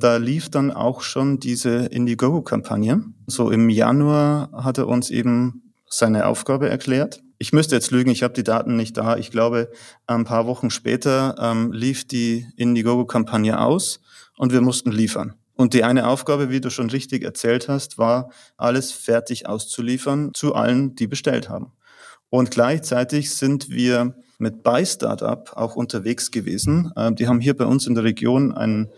Da 0.00 0.16
lief 0.16 0.48
dann 0.48 0.70
auch 0.70 1.00
schon 1.00 1.40
diese 1.40 1.86
Indiegogo-Kampagne. 1.86 3.02
So 3.26 3.50
im 3.50 3.68
Januar 3.68 4.50
hat 4.52 4.78
er 4.78 4.86
uns 4.86 5.10
eben 5.10 5.72
seine 5.88 6.26
Aufgabe 6.26 6.68
erklärt. 6.68 7.20
Ich 7.38 7.52
müsste 7.52 7.74
jetzt 7.74 7.90
lügen, 7.90 8.10
ich 8.10 8.22
habe 8.22 8.32
die 8.32 8.44
Daten 8.44 8.76
nicht 8.76 8.96
da. 8.96 9.16
Ich 9.16 9.32
glaube, 9.32 9.72
ein 10.06 10.24
paar 10.24 10.46
Wochen 10.46 10.70
später 10.70 11.34
ähm, 11.40 11.72
lief 11.72 12.06
die 12.06 12.46
Indiegogo-Kampagne 12.56 13.60
aus 13.60 14.00
und 14.36 14.52
wir 14.52 14.60
mussten 14.60 14.92
liefern. 14.92 15.34
Und 15.54 15.74
die 15.74 15.82
eine 15.82 16.06
Aufgabe, 16.06 16.48
wie 16.48 16.60
du 16.60 16.70
schon 16.70 16.90
richtig 16.90 17.24
erzählt 17.24 17.68
hast, 17.68 17.98
war, 17.98 18.30
alles 18.56 18.92
fertig 18.92 19.48
auszuliefern 19.48 20.30
zu 20.32 20.54
allen, 20.54 20.94
die 20.94 21.08
bestellt 21.08 21.48
haben. 21.48 21.72
Und 22.30 22.52
gleichzeitig 22.52 23.34
sind 23.34 23.68
wir 23.68 24.14
mit 24.38 24.62
Buy 24.62 24.86
Startup 24.86 25.50
auch 25.56 25.74
unterwegs 25.74 26.30
gewesen. 26.30 26.92
Ähm, 26.96 27.16
die 27.16 27.26
haben 27.26 27.40
hier 27.40 27.56
bei 27.56 27.64
uns 27.64 27.88
in 27.88 27.96
der 27.96 28.04
Region 28.04 28.52
einen, 28.52 28.92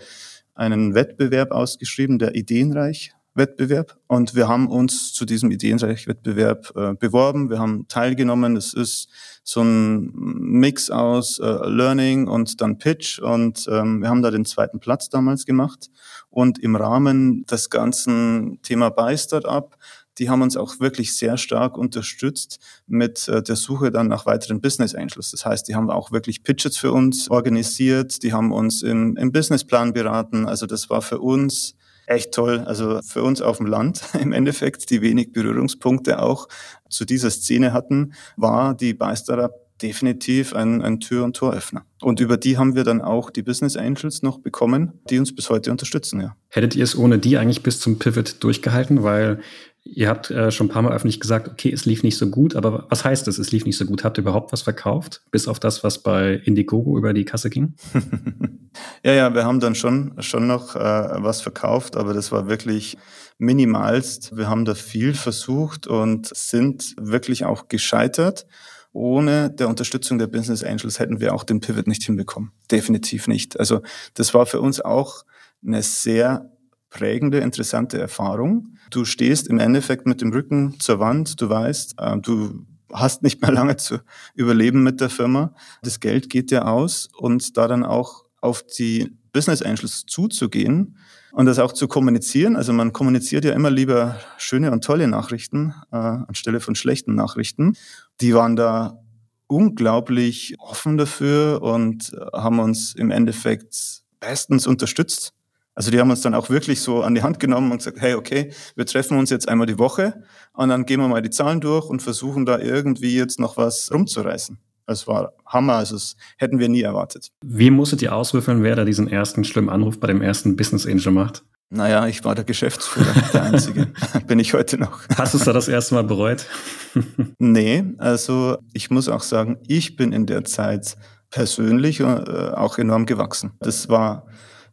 einen 0.61 0.95
Wettbewerb 0.95 1.53
ausgeschrieben, 1.53 2.19
der 2.19 2.35
Ideenreich 2.35 3.13
Wettbewerb. 3.35 3.97
Und 4.09 4.35
wir 4.35 4.49
haben 4.49 4.69
uns 4.69 5.13
zu 5.13 5.25
diesem 5.25 5.51
Ideenreich-Wettbewerb 5.51 6.73
äh, 6.77 6.95
beworben. 6.95 7.49
Wir 7.49 7.59
haben 7.59 7.87
teilgenommen. 7.89 8.57
Es 8.57 8.75
ist 8.75 9.09
so 9.45 9.63
ein 9.63 10.11
Mix 10.15 10.91
aus 10.91 11.39
äh, 11.39 11.45
Learning 11.45 12.27
und 12.29 12.61
dann 12.61 12.79
Pitch. 12.79 13.21
Und 13.21 13.69
ähm, 13.71 14.03
wir 14.03 14.09
haben 14.09 14.23
da 14.23 14.31
den 14.31 14.45
zweiten 14.45 14.81
Platz 14.81 15.09
damals 15.09 15.47
gemacht. 15.47 15.91
Und 16.29 16.59
im 16.59 16.77
Rahmen 16.77 17.47
des 17.47 17.71
ganzen 17.71 18.61
Thema 18.63 18.91
Buy 18.91 19.17
Startup 19.17 19.77
die 20.21 20.29
haben 20.29 20.43
uns 20.43 20.57
auch 20.57 20.79
wirklich 20.79 21.17
sehr 21.17 21.37
stark 21.37 21.77
unterstützt 21.77 22.59
mit 22.87 23.27
äh, 23.27 23.43
der 23.43 23.57
Suche 23.57 23.91
dann 23.91 24.07
nach 24.07 24.27
weiteren 24.27 24.61
Business 24.61 24.95
Angels. 24.95 25.33
Das 25.33 25.45
heißt, 25.45 25.67
die 25.67 25.75
haben 25.75 25.91
auch 25.91 26.13
wirklich 26.13 26.45
Pitches 26.45 26.77
für 26.77 26.93
uns 26.93 27.31
organisiert, 27.31 28.23
die 28.23 28.33
haben 28.33 28.53
uns 28.53 28.83
im, 28.83 29.17
im 29.17 29.33
Businessplan 29.33 29.93
beraten. 29.95 30.47
Also 30.47 30.67
das 30.67 30.91
war 30.91 31.03
für 31.03 31.19
uns 31.19 31.75
echt 32.07 32.33
toll. 32.33 32.61
Also 32.67 33.01
für 33.03 33.23
uns 33.23 33.41
auf 33.41 33.57
dem 33.57 33.67
Land 33.67 34.03
im 34.21 34.33
Endeffekt, 34.33 34.91
die 34.91 35.01
wenig 35.01 35.33
Berührungspunkte 35.33 36.23
auch 36.23 36.49
zu 36.89 37.05
dieser 37.05 37.31
Szene 37.31 37.73
hatten, 37.73 38.13
war 38.37 38.77
die 38.77 38.95
Beisterer 38.95 39.51
definitiv 39.83 40.55
ein, 40.55 40.83
ein 40.83 41.01
Tür- 41.01 41.25
und 41.25 41.37
Toröffner. 41.37 41.85
Und 42.03 42.21
über 42.21 42.37
die 42.37 42.59
haben 42.59 42.75
wir 42.75 42.85
dann 42.85 43.01
auch 43.01 43.31
die 43.31 43.43
Business 43.43 43.77
Angels 43.77 44.23
noch 44.23 44.39
bekommen, 44.39 45.01
die 45.09 45.19
uns 45.19 45.35
bis 45.35 45.49
heute 45.51 45.71
unterstützen, 45.71 46.21
ja. 46.21 46.37
Hättet 46.49 46.75
ihr 46.75 46.85
es 46.85 46.97
ohne 46.97 47.19
die 47.19 47.39
eigentlich 47.39 47.63
bis 47.63 47.81
zum 47.81 47.99
Pivot 47.99 48.43
durchgehalten? 48.43 49.03
Weil 49.03 49.41
Ihr 49.83 50.09
habt 50.09 50.31
äh, 50.31 50.51
schon 50.51 50.67
ein 50.67 50.71
paar 50.71 50.83
Mal 50.83 50.93
öffentlich 50.93 51.21
gesagt, 51.21 51.49
okay, 51.49 51.73
es 51.73 51.87
lief 51.87 52.03
nicht 52.03 52.19
so 52.19 52.29
gut, 52.29 52.55
aber 52.55 52.87
was 52.91 53.05
heißt 53.05 53.27
es, 53.29 53.39
es 53.39 53.51
lief 53.51 53.65
nicht 53.65 53.79
so 53.79 53.87
gut? 53.87 54.05
Habt 54.05 54.19
ihr 54.19 54.23
überhaupt 54.23 54.53
was 54.53 54.63
verkauft, 54.63 55.23
bis 55.31 55.49
auf 55.49 55.59
das, 55.59 55.83
was 55.83 56.03
bei 56.03 56.35
Indiegogo 56.35 56.99
über 56.99 57.15
die 57.15 57.25
Kasse 57.25 57.49
ging? 57.49 57.75
ja, 59.05 59.13
ja, 59.13 59.35
wir 59.35 59.45
haben 59.45 59.59
dann 59.59 59.75
schon, 59.75 60.15
schon 60.19 60.47
noch 60.47 60.77
äh, 60.77 60.79
was 60.79 61.41
verkauft, 61.41 61.97
aber 61.97 62.13
das 62.13 62.31
war 62.31 62.47
wirklich 62.47 62.99
minimalst. 63.39 64.37
Wir 64.37 64.49
haben 64.49 64.67
da 64.67 64.75
viel 64.75 65.15
versucht 65.15 65.87
und 65.87 66.27
sind 66.27 66.95
wirklich 66.99 67.47
auch 67.47 67.69
gescheitert. 67.69 68.47
Ohne 68.93 69.51
der 69.51 69.69
Unterstützung 69.69 70.19
der 70.19 70.27
Business 70.27 70.63
Angels 70.63 70.99
hätten 70.99 71.21
wir 71.21 71.35
auch 71.35 71.45
den 71.45 71.61
Pivot 71.61 71.87
nicht 71.87 72.03
hinbekommen. 72.03 72.53
Definitiv 72.71 73.29
nicht. 73.29 73.59
Also 73.59 73.81
das 74.15 74.35
war 74.35 74.45
für 74.47 74.61
uns 74.61 74.81
auch 74.81 75.25
eine 75.65 75.83
sehr 75.83 76.51
prägende, 76.91 77.39
interessante 77.39 77.99
Erfahrung. 77.99 78.77
Du 78.91 79.05
stehst 79.05 79.49
im 79.49 79.59
Endeffekt 79.59 80.07
mit 80.07 80.21
dem 80.21 80.33
Rücken 80.33 80.79
zur 80.81 80.99
Wand, 80.99 81.41
du 81.41 81.49
weißt, 81.49 81.95
äh, 81.99 82.19
du 82.19 82.67
hast 82.93 83.23
nicht 83.23 83.41
mehr 83.41 83.53
lange 83.53 83.77
zu 83.77 83.99
überleben 84.35 84.83
mit 84.83 85.01
der 85.01 85.11
Firma. 85.11 85.55
Das 85.83 86.01
Geld 86.01 86.29
geht 86.29 86.51
dir 86.51 86.67
aus 86.67 87.09
und 87.17 87.57
da 87.57 87.69
dann 87.69 87.85
auch 87.85 88.25
auf 88.41 88.63
die 88.63 89.17
Business 89.33 89.63
Angels 89.63 90.05
zuzugehen 90.07 90.97
und 91.33 91.47
das 91.47 91.59
auch 91.59 91.73
zu 91.73 91.87
kommunizieren. 91.87 92.57
Also 92.57 92.73
man 92.73 92.93
kommuniziert 92.93 93.45
ja 93.45 93.53
immer 93.53 93.71
lieber 93.71 94.19
schöne 94.39 94.73
und 94.73 94.83
tolle 94.83 95.07
Nachrichten 95.07 95.75
äh, 95.93 95.97
anstelle 95.97 96.61
von 96.61 96.75
schlechten 96.75 97.15
Nachrichten. 97.15 97.77
Die 98.21 98.35
waren 98.35 98.57
da 98.57 98.99
unglaublich 99.47 100.57
offen 100.59 100.97
dafür 100.97 101.63
und 101.63 102.13
haben 102.33 102.61
uns 102.61 102.95
im 102.95 103.11
Endeffekt 103.11 104.03
bestens 104.21 104.67
unterstützt. 104.67 105.33
Also 105.75 105.91
die 105.91 106.01
haben 106.01 106.11
uns 106.11 106.21
dann 106.21 106.35
auch 106.35 106.51
wirklich 106.51 106.81
so 106.81 107.03
an 107.03 107.15
die 107.15 107.23
Hand 107.23 107.41
genommen 107.41 107.71
und 107.71 107.79
gesagt, 107.79 108.01
hey, 108.01 108.15
okay, 108.15 108.53
wir 108.77 108.87
treffen 108.87 109.19
uns 109.19 109.31
jetzt 109.31 109.49
einmal 109.49 109.67
die 109.67 109.79
Woche 109.79 110.23
und 110.53 110.69
dann 110.69 110.85
gehen 110.85 111.01
wir 111.01 111.09
mal 111.09 111.23
die 111.23 111.31
Zahlen 111.31 111.61
durch 111.61 111.87
und 111.87 112.03
versuchen 112.03 112.45
da 112.45 112.59
irgendwie 112.59 113.17
jetzt 113.17 113.39
noch 113.39 113.57
was 113.57 113.91
rumzureißen. 113.93 114.59
Es 114.87 115.07
war 115.07 115.33
Hammer, 115.47 115.75
also 115.75 115.95
das 115.95 116.17
hätten 116.37 116.59
wir 116.59 116.69
nie 116.69 116.83
erwartet. 116.83 117.31
Wie 117.45 117.71
musstet 117.71 118.03
ihr 118.03 118.15
auswürfeln, 118.15 118.63
wer 118.65 118.75
da 118.75 118.85
diesen 118.85 119.07
ersten 119.09 119.45
schlimmen 119.45 119.69
Anruf 119.69 120.01
bei 120.01 120.09
dem 120.09 120.21
ersten 120.21 120.57
Business 120.57 120.87
Angel 120.87 121.13
macht? 121.13 121.45
Naja, 121.73 122.09
ich 122.09 122.25
war 122.25 122.35
der 122.35 122.43
Geschäftsführer, 122.43 123.15
der 123.33 123.45
Einzige. 123.45 123.87
Bin 124.27 124.41
ich 124.41 124.55
heute 124.55 124.77
noch. 124.77 125.03
Hast 125.17 125.35
du 125.35 125.39
es 125.39 125.45
da 125.45 125.53
das 125.53 125.69
erste 125.69 125.95
Mal 125.95 126.03
bereut? 126.03 126.47
nee, 127.39 127.85
also 127.99 128.59
ich 128.73 128.91
muss 128.91 129.09
auch 129.09 129.23
sagen, 129.23 129.59
ich 129.69 129.95
bin 129.95 130.13
in 130.13 130.27
der 130.27 130.45
Zeit 130.45 130.97
persönlich 131.31 132.01
äh, 132.01 132.05
auch 132.05 132.77
enorm 132.79 133.07
gewachsen. 133.07 133.53
Das 133.61 133.89
war 133.89 134.27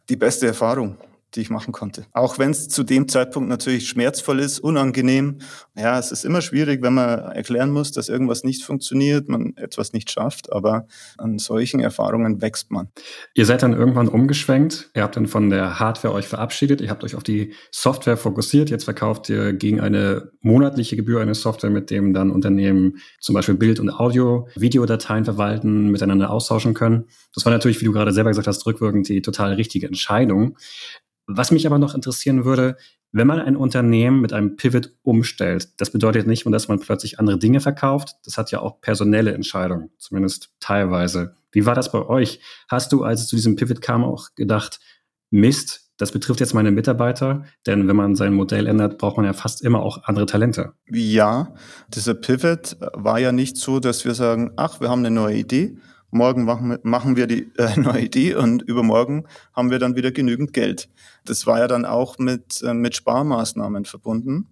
die 0.10 0.16
beste 0.16 0.48
Erfahrung, 0.48 0.98
die 1.36 1.42
ich 1.42 1.50
machen 1.50 1.74
konnte. 1.74 2.06
Auch 2.14 2.40
wenn 2.40 2.52
es 2.52 2.70
zu 2.70 2.84
dem 2.84 3.08
Zeitpunkt 3.08 3.50
natürlich 3.50 3.90
schmerzvoll 3.90 4.40
ist, 4.40 4.60
unangenehm. 4.60 5.40
Ja, 5.76 6.00
es 6.00 6.12
ist 6.12 6.26
immer 6.26 6.42
schwierig, 6.42 6.82
wenn 6.82 6.94
man 6.94 7.20
erklären 7.20 7.72
muss, 7.72 7.92
dass 7.92 8.10
irgendwas 8.10 8.44
nicht 8.44 8.64
funktioniert, 8.64 9.28
man 9.28 9.56
etwas 9.58 9.94
nicht 9.94 10.10
schafft, 10.10 10.52
aber 10.52 10.88
an 11.18 11.38
solchen 11.38 11.80
Erfahrungen 11.80 12.42
wächst 12.42 12.72
man. 12.72 12.90
Ihr 13.36 13.46
seid 13.46 13.62
dann 13.62 13.74
irgendwann 13.74 14.08
umgeschwenkt, 14.08 14.90
ihr 14.96 15.04
habt 15.04 15.18
dann 15.18 15.28
von 15.28 15.50
der 15.50 15.80
Hardware 15.80 16.14
euch 16.14 16.28
verabschiedet, 16.28 16.82
ihr 16.82 16.90
habt 16.90 17.04
euch 17.04 17.16
auf 17.16 17.24
die 17.24 17.54
Software 17.72 18.18
fokussiert, 18.18 18.70
jetzt 18.70 18.86
verkauft 18.86 19.30
ihr 19.30 19.54
gegen 19.54 19.82
eine 19.82 20.32
monatliche 20.42 20.96
Gebühr 20.96 21.22
eine 21.22 21.36
Software, 21.36 21.70
mit 21.70 21.92
dem 21.92 22.14
dann 22.14 22.32
Unternehmen 22.32 22.98
zum 23.20 23.36
Beispiel 23.36 23.56
Bild- 23.56 23.80
und 23.80 23.90
Audio, 23.90 24.48
Videodateien 24.56 25.26
verwalten, 25.26 25.92
miteinander 25.92 26.30
austauschen 26.30 26.74
können. 26.74 27.06
Das 27.34 27.46
war 27.46 27.52
natürlich, 27.52 27.82
wie 27.82 27.86
du 27.86 27.92
gerade 27.92 28.14
selber 28.14 28.30
gesagt 28.30 28.48
hast, 28.48 28.66
rückwirkend 28.66 29.10
die 29.10 29.22
total 29.22 29.54
richtige 29.54 29.88
Entscheidung. 29.88 30.58
Was 31.28 31.52
mich 31.52 31.68
aber 31.68 31.78
noch 31.78 31.94
interessieren 31.94 32.46
würde, 32.46 32.78
wenn 33.12 33.28
man 33.28 33.40
ein 33.40 33.56
Unternehmen 33.56 34.22
mit 34.22 34.34
einem 34.34 34.56
Pivot 34.56 34.94
umstellt, 35.02 35.80
das 35.80 35.92
bedeutet 35.92 36.28
nicht 36.28 36.46
nur, 36.46 36.52
dass 36.52 36.68
man 36.68 36.80
plötzlich 36.80 37.20
andere 37.20 37.38
Dinge 37.38 37.60
verkauft, 37.60 38.16
das 38.26 38.38
hat 38.38 38.52
ja 38.52 38.60
auch 38.60 38.82
personelle 38.82 39.34
Entscheidungen, 39.34 39.92
zumindest 39.98 40.52
teilweise. 40.60 41.36
Wie 41.52 41.66
war 41.66 41.76
das 41.76 41.92
bei 41.92 42.06
euch? 42.06 42.40
Hast 42.70 42.92
du, 42.92 43.04
als 43.04 43.22
es 43.22 43.28
zu 43.28 43.36
diesem 43.36 43.56
Pivot 43.56 43.82
kam, 43.82 44.04
auch 44.04 44.36
gedacht, 44.36 44.80
Mist, 45.30 45.90
das 45.98 46.12
betrifft 46.12 46.40
jetzt 46.40 46.54
meine 46.54 46.72
Mitarbeiter, 46.72 47.44
denn 47.66 47.88
wenn 47.88 47.96
man 47.96 48.16
sein 48.16 48.34
Modell 48.34 48.68
ändert, 48.68 48.98
braucht 48.98 49.18
man 49.18 49.26
ja 49.26 49.34
fast 49.34 49.64
immer 49.64 49.82
auch 49.82 50.04
andere 50.04 50.26
Talente. 50.26 50.74
Ja, 50.90 51.56
dieser 51.90 52.14
Pivot 52.14 52.78
war 52.94 53.20
ja 53.20 53.32
nicht 53.32 53.58
so, 53.58 53.80
dass 53.80 54.06
wir 54.06 54.14
sagen, 54.14 54.52
ach, 54.58 54.80
wir 54.80 54.90
haben 54.90 55.00
eine 55.00 55.12
neue 55.12 55.38
Idee 55.38 55.78
morgen 56.12 56.46
machen, 56.46 56.78
machen 56.84 57.16
wir 57.16 57.28
die 57.28 57.52
äh, 57.58 57.80
neue 57.80 58.02
Idee 58.02 58.36
und 58.36 58.62
übermorgen 58.62 59.26
haben 59.54 59.72
wir 59.72 59.80
dann 59.80 59.96
wieder 59.96 60.12
genügend 60.12 60.54
Geld. 60.54 60.90
Das 61.26 61.46
war 61.48 61.60
ja 61.60 61.68
dann 61.68 61.86
auch 61.86 62.18
mit, 62.18 62.62
äh, 62.64 62.74
mit 62.74 62.96
Sparmaßnahmen 62.96 63.86
verbunden 63.86 64.48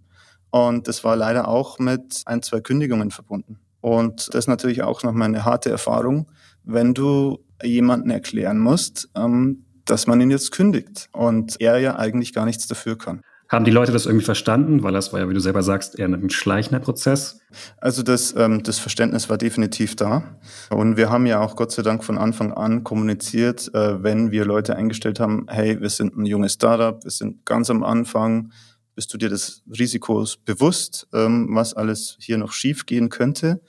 und 0.50 0.88
das 0.88 1.04
war 1.04 1.16
leider 1.16 1.48
auch 1.48 1.80
mit 1.80 2.24
ein, 2.26 2.42
zwei 2.42 2.62
Kündigungen 2.62 3.12
verbunden. 3.12 3.60
Und 3.82 4.30
das 4.30 4.46
ist 4.46 4.48
natürlich 4.48 4.84
auch 4.84 5.04
nochmal 5.04 5.28
eine 5.28 5.46
harte 5.46 5.70
Erfahrung, 5.70 6.32
wenn 6.64 6.94
du 6.94 7.40
jemanden 7.64 8.10
erklären 8.10 8.60
musst, 8.60 9.10
ähm, 9.16 9.66
dass 9.86 10.08
man 10.08 10.20
ihn 10.20 10.32
jetzt 10.32 10.52
kündigt 10.52 11.10
und 11.12 11.62
er 11.62 11.78
ja 11.78 11.96
eigentlich 11.98 12.34
gar 12.34 12.46
nichts 12.46 12.68
dafür 12.68 12.98
kann. 12.98 13.22
Haben 13.48 13.66
die 13.66 13.72
Leute 13.72 13.92
das 13.92 14.06
irgendwie 14.06 14.26
verstanden? 14.26 14.82
Weil 14.84 14.94
das 14.94 15.14
war 15.14 15.20
ja, 15.20 15.30
wie 15.30 15.34
du 15.34 15.40
selber 15.40 15.62
sagst, 15.62 16.00
eher 16.00 16.08
ein 16.08 16.30
schleichender 16.30 16.80
Prozess. 16.80 17.42
Also 17.78 18.02
das, 18.02 18.34
ähm, 18.36 18.64
das 18.64 18.80
Verständnis 18.80 19.30
war 19.30 19.38
definitiv 19.38 19.96
da. 19.96 20.40
Und 20.70 20.98
wir 20.98 21.10
haben 21.10 21.26
ja 21.26 21.40
auch 21.40 21.56
Gott 21.56 21.72
sei 21.72 21.84
Dank 21.84 22.04
von 22.04 22.18
Anfang 22.18 22.54
an 22.54 22.84
kommuniziert, 22.84 23.74
äh, 23.74 24.02
wenn 24.02 24.32
wir 24.32 24.46
Leute 24.46 24.76
eingestellt 24.76 25.20
haben, 25.20 25.46
hey, 25.48 25.80
wir 25.80 25.90
sind 25.90 26.18
ein 26.18 26.26
junges 26.26 26.54
Startup, 26.54 27.04
wir 27.04 27.12
sind 27.12 27.46
ganz 27.46 27.70
am 27.70 27.84
Anfang, 27.84 28.52
bist 28.96 29.14
du 29.14 29.18
dir 29.18 29.30
des 29.30 29.62
Risikos 29.68 30.38
bewusst, 30.38 31.08
ähm, 31.14 31.50
was 31.52 31.74
alles 31.74 32.18
hier 32.20 32.38
noch 32.38 32.52
schief 32.52 32.86
gehen 32.86 33.10
könnte? 33.10 33.62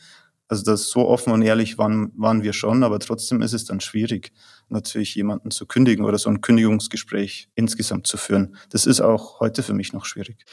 Also 0.48 0.64
das 0.64 0.88
so 0.88 1.08
offen 1.08 1.32
und 1.32 1.42
ehrlich 1.42 1.76
waren, 1.76 2.12
waren 2.16 2.42
wir 2.42 2.52
schon, 2.52 2.84
aber 2.84 3.00
trotzdem 3.00 3.42
ist 3.42 3.52
es 3.52 3.64
dann 3.64 3.80
schwierig, 3.80 4.32
natürlich 4.68 5.14
jemanden 5.14 5.50
zu 5.50 5.66
kündigen 5.66 6.04
oder 6.04 6.18
so 6.18 6.30
ein 6.30 6.40
Kündigungsgespräch 6.40 7.48
insgesamt 7.54 8.06
zu 8.06 8.16
führen. 8.16 8.56
Das 8.70 8.86
ist 8.86 9.00
auch 9.00 9.40
heute 9.40 9.62
für 9.62 9.74
mich 9.74 9.92
noch 9.92 10.04
schwierig. 10.04 10.44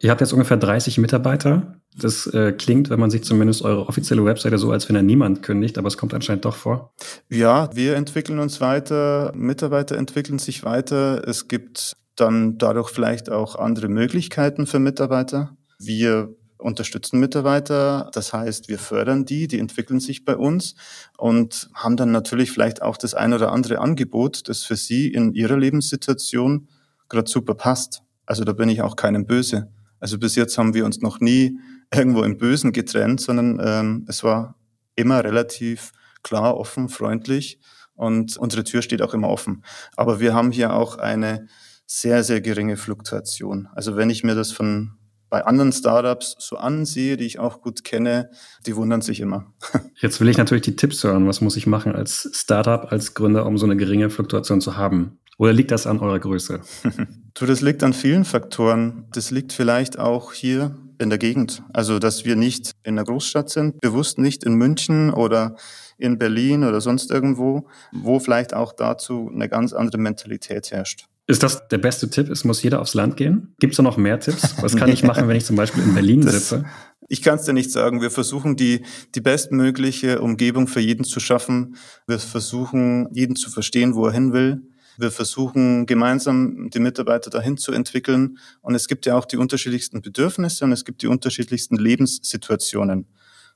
Ihr 0.00 0.10
habt 0.10 0.20
jetzt 0.20 0.32
ungefähr 0.32 0.56
30 0.56 0.98
Mitarbeiter. 0.98 1.76
Das 1.96 2.26
äh, 2.28 2.52
klingt, 2.52 2.90
wenn 2.90 3.00
man 3.00 3.10
sich 3.10 3.22
zumindest 3.24 3.62
eure 3.62 3.86
offizielle 3.88 4.24
Webseite 4.24 4.58
so, 4.58 4.70
als 4.70 4.88
wenn 4.88 4.94
da 4.94 5.02
niemand 5.02 5.42
kündigt, 5.42 5.78
aber 5.78 5.88
es 5.88 5.98
kommt 5.98 6.14
anscheinend 6.14 6.44
doch 6.44 6.56
vor. 6.56 6.94
Ja, 7.28 7.68
wir 7.74 7.96
entwickeln 7.96 8.38
uns 8.38 8.60
weiter, 8.60 9.32
Mitarbeiter 9.34 9.96
entwickeln 9.96 10.38
sich 10.38 10.64
weiter. 10.64 11.26
Es 11.26 11.48
gibt 11.48 11.92
dann 12.16 12.58
dadurch 12.58 12.90
vielleicht 12.90 13.30
auch 13.30 13.56
andere 13.56 13.88
Möglichkeiten 13.88 14.66
für 14.66 14.78
Mitarbeiter. 14.78 15.56
Wir 15.78 16.34
unterstützen 16.62 17.20
Mitarbeiter. 17.20 18.10
Das 18.14 18.32
heißt, 18.32 18.68
wir 18.68 18.78
fördern 18.78 19.24
die, 19.24 19.48
die 19.48 19.58
entwickeln 19.58 20.00
sich 20.00 20.24
bei 20.24 20.36
uns 20.36 20.74
und 21.18 21.70
haben 21.74 21.96
dann 21.96 22.12
natürlich 22.12 22.50
vielleicht 22.50 22.82
auch 22.82 22.96
das 22.96 23.14
ein 23.14 23.32
oder 23.32 23.52
andere 23.52 23.80
Angebot, 23.80 24.48
das 24.48 24.62
für 24.62 24.76
sie 24.76 25.08
in 25.08 25.34
ihrer 25.34 25.56
Lebenssituation 25.56 26.68
gerade 27.08 27.30
super 27.30 27.54
passt. 27.54 28.02
Also 28.26 28.44
da 28.44 28.52
bin 28.52 28.68
ich 28.68 28.82
auch 28.82 28.96
keinem 28.96 29.26
böse. 29.26 29.70
Also 30.00 30.18
bis 30.18 30.34
jetzt 30.34 30.56
haben 30.58 30.74
wir 30.74 30.84
uns 30.84 31.00
noch 31.00 31.20
nie 31.20 31.58
irgendwo 31.94 32.22
im 32.22 32.38
Bösen 32.38 32.72
getrennt, 32.72 33.20
sondern 33.20 33.60
ähm, 33.62 34.06
es 34.08 34.24
war 34.24 34.56
immer 34.96 35.22
relativ 35.22 35.92
klar, 36.22 36.56
offen, 36.56 36.88
freundlich 36.88 37.60
und 37.94 38.36
unsere 38.36 38.64
Tür 38.64 38.82
steht 38.82 39.02
auch 39.02 39.14
immer 39.14 39.28
offen. 39.28 39.64
Aber 39.96 40.20
wir 40.20 40.34
haben 40.34 40.52
hier 40.52 40.72
auch 40.72 40.96
eine 40.98 41.46
sehr, 41.86 42.24
sehr 42.24 42.40
geringe 42.40 42.76
Fluktuation. 42.76 43.68
Also 43.74 43.96
wenn 43.96 44.10
ich 44.10 44.24
mir 44.24 44.34
das 44.34 44.50
von 44.52 44.92
bei 45.32 45.46
anderen 45.46 45.72
Startups 45.72 46.36
so 46.38 46.58
ansehe, 46.58 47.16
die 47.16 47.24
ich 47.24 47.38
auch 47.38 47.62
gut 47.62 47.84
kenne, 47.84 48.28
die 48.66 48.76
wundern 48.76 49.00
sich 49.00 49.18
immer. 49.18 49.46
Jetzt 49.94 50.20
will 50.20 50.28
ich 50.28 50.36
natürlich 50.36 50.60
die 50.60 50.76
Tipps 50.76 51.02
hören. 51.04 51.26
Was 51.26 51.40
muss 51.40 51.56
ich 51.56 51.66
machen 51.66 51.94
als 51.94 52.28
Startup, 52.34 52.92
als 52.92 53.14
Gründer, 53.14 53.46
um 53.46 53.56
so 53.56 53.64
eine 53.64 53.78
geringe 53.78 54.10
Fluktuation 54.10 54.60
zu 54.60 54.76
haben? 54.76 55.18
Oder 55.38 55.54
liegt 55.54 55.70
das 55.70 55.86
an 55.86 56.00
eurer 56.00 56.18
Größe? 56.18 56.60
du, 57.34 57.46
das 57.46 57.62
liegt 57.62 57.82
an 57.82 57.94
vielen 57.94 58.26
Faktoren. 58.26 59.06
Das 59.14 59.30
liegt 59.30 59.54
vielleicht 59.54 59.98
auch 59.98 60.34
hier 60.34 60.76
in 60.98 61.08
der 61.08 61.18
Gegend. 61.18 61.62
Also, 61.72 61.98
dass 61.98 62.26
wir 62.26 62.36
nicht 62.36 62.72
in 62.82 62.96
der 62.96 63.06
Großstadt 63.06 63.48
sind, 63.48 63.80
bewusst 63.80 64.18
nicht 64.18 64.44
in 64.44 64.56
München 64.56 65.14
oder 65.14 65.56
in 65.96 66.18
Berlin 66.18 66.62
oder 66.62 66.82
sonst 66.82 67.10
irgendwo, 67.10 67.68
wo 67.90 68.18
vielleicht 68.18 68.52
auch 68.52 68.74
dazu 68.74 69.30
eine 69.32 69.48
ganz 69.48 69.72
andere 69.72 69.96
Mentalität 69.96 70.70
herrscht. 70.72 71.06
Ist 71.26 71.42
das 71.42 71.68
der 71.68 71.78
beste 71.78 72.10
Tipp? 72.10 72.28
Es 72.30 72.44
muss 72.44 72.62
jeder 72.62 72.80
aufs 72.80 72.94
Land 72.94 73.16
gehen? 73.16 73.54
Gibt 73.60 73.74
es 73.74 73.76
da 73.76 73.82
noch 73.82 73.96
mehr 73.96 74.18
Tipps? 74.18 74.56
Was 74.60 74.76
kann 74.76 74.90
ich 74.90 75.04
machen, 75.04 75.28
wenn 75.28 75.36
ich 75.36 75.44
zum 75.44 75.56
Beispiel 75.56 75.82
in 75.82 75.94
Berlin 75.94 76.22
das, 76.22 76.34
sitze? 76.34 76.64
Ich 77.08 77.22
kann 77.22 77.38
es 77.38 77.44
dir 77.44 77.52
nicht 77.52 77.70
sagen. 77.70 78.00
Wir 78.00 78.10
versuchen 78.10 78.56
die, 78.56 78.84
die 79.14 79.20
bestmögliche 79.20 80.20
Umgebung 80.20 80.66
für 80.66 80.80
jeden 80.80 81.04
zu 81.04 81.20
schaffen. 81.20 81.76
Wir 82.06 82.18
versuchen, 82.18 83.08
jeden 83.12 83.36
zu 83.36 83.50
verstehen, 83.50 83.94
wo 83.94 84.06
er 84.06 84.12
hin 84.12 84.32
will. 84.32 84.62
Wir 84.98 85.10
versuchen 85.10 85.86
gemeinsam 85.86 86.70
die 86.70 86.80
Mitarbeiter 86.80 87.30
dahin 87.30 87.56
zu 87.56 87.72
entwickeln. 87.72 88.38
Und 88.60 88.74
es 88.74 88.88
gibt 88.88 89.06
ja 89.06 89.16
auch 89.16 89.24
die 89.24 89.36
unterschiedlichsten 89.36 90.02
Bedürfnisse 90.02 90.64
und 90.64 90.72
es 90.72 90.84
gibt 90.84 91.02
die 91.02 91.06
unterschiedlichsten 91.06 91.76
Lebenssituationen. 91.76 93.06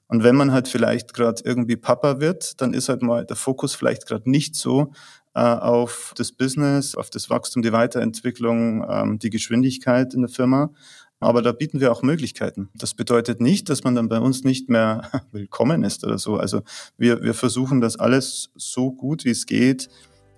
Und 0.09 0.23
wenn 0.23 0.37
man 0.37 0.53
halt 0.53 0.69
vielleicht 0.69 1.15
gerade 1.15 1.43
irgendwie 1.45 1.77
Papa 1.77 2.21
wird, 2.21 2.61
dann 2.61 2.75
ist 2.75 2.89
halt 2.89 3.03
mal 3.03 3.27
der 3.27 3.37
Fokus 3.37 3.75
vielleicht 3.75 4.07
gerade 4.07 4.31
nicht 4.31 4.55
so 4.55 4.93
auf 5.41 6.13
das 6.17 6.33
Business, 6.33 6.95
auf 6.95 7.11
das 7.11 7.29
Wachstum, 7.29 7.63
die 7.63 7.73
Weiterentwicklung, 7.73 8.87
ähm, 8.89 9.19
die 9.19 9.31
Geschwindigkeit 9.31 10.15
in 10.15 10.23
der 10.23 10.31
Firma. 10.31 10.71
Aber 11.19 11.41
da 11.43 11.53
bieten 11.53 11.81
wir 11.81 11.93
auch 11.93 12.03
Möglichkeiten. 12.03 12.69
Das 12.75 12.95
bedeutet 12.95 13.41
nicht, 13.41 13.69
dass 13.69 13.85
man 13.85 13.95
dann 13.95 14.09
bei 14.09 14.19
uns 14.19 14.45
nicht 14.45 14.69
mehr 14.69 15.11
willkommen 15.33 15.85
ist 15.85 16.05
oder 16.05 16.19
so. 16.19 16.37
Also 16.37 16.63
wir, 16.99 17.23
wir 17.23 17.35
versuchen 17.35 17.81
das 17.81 17.97
alles 17.99 18.51
so 18.55 18.93
gut 18.93 19.25
wie 19.25 19.31
es 19.31 19.47
geht 19.47 19.89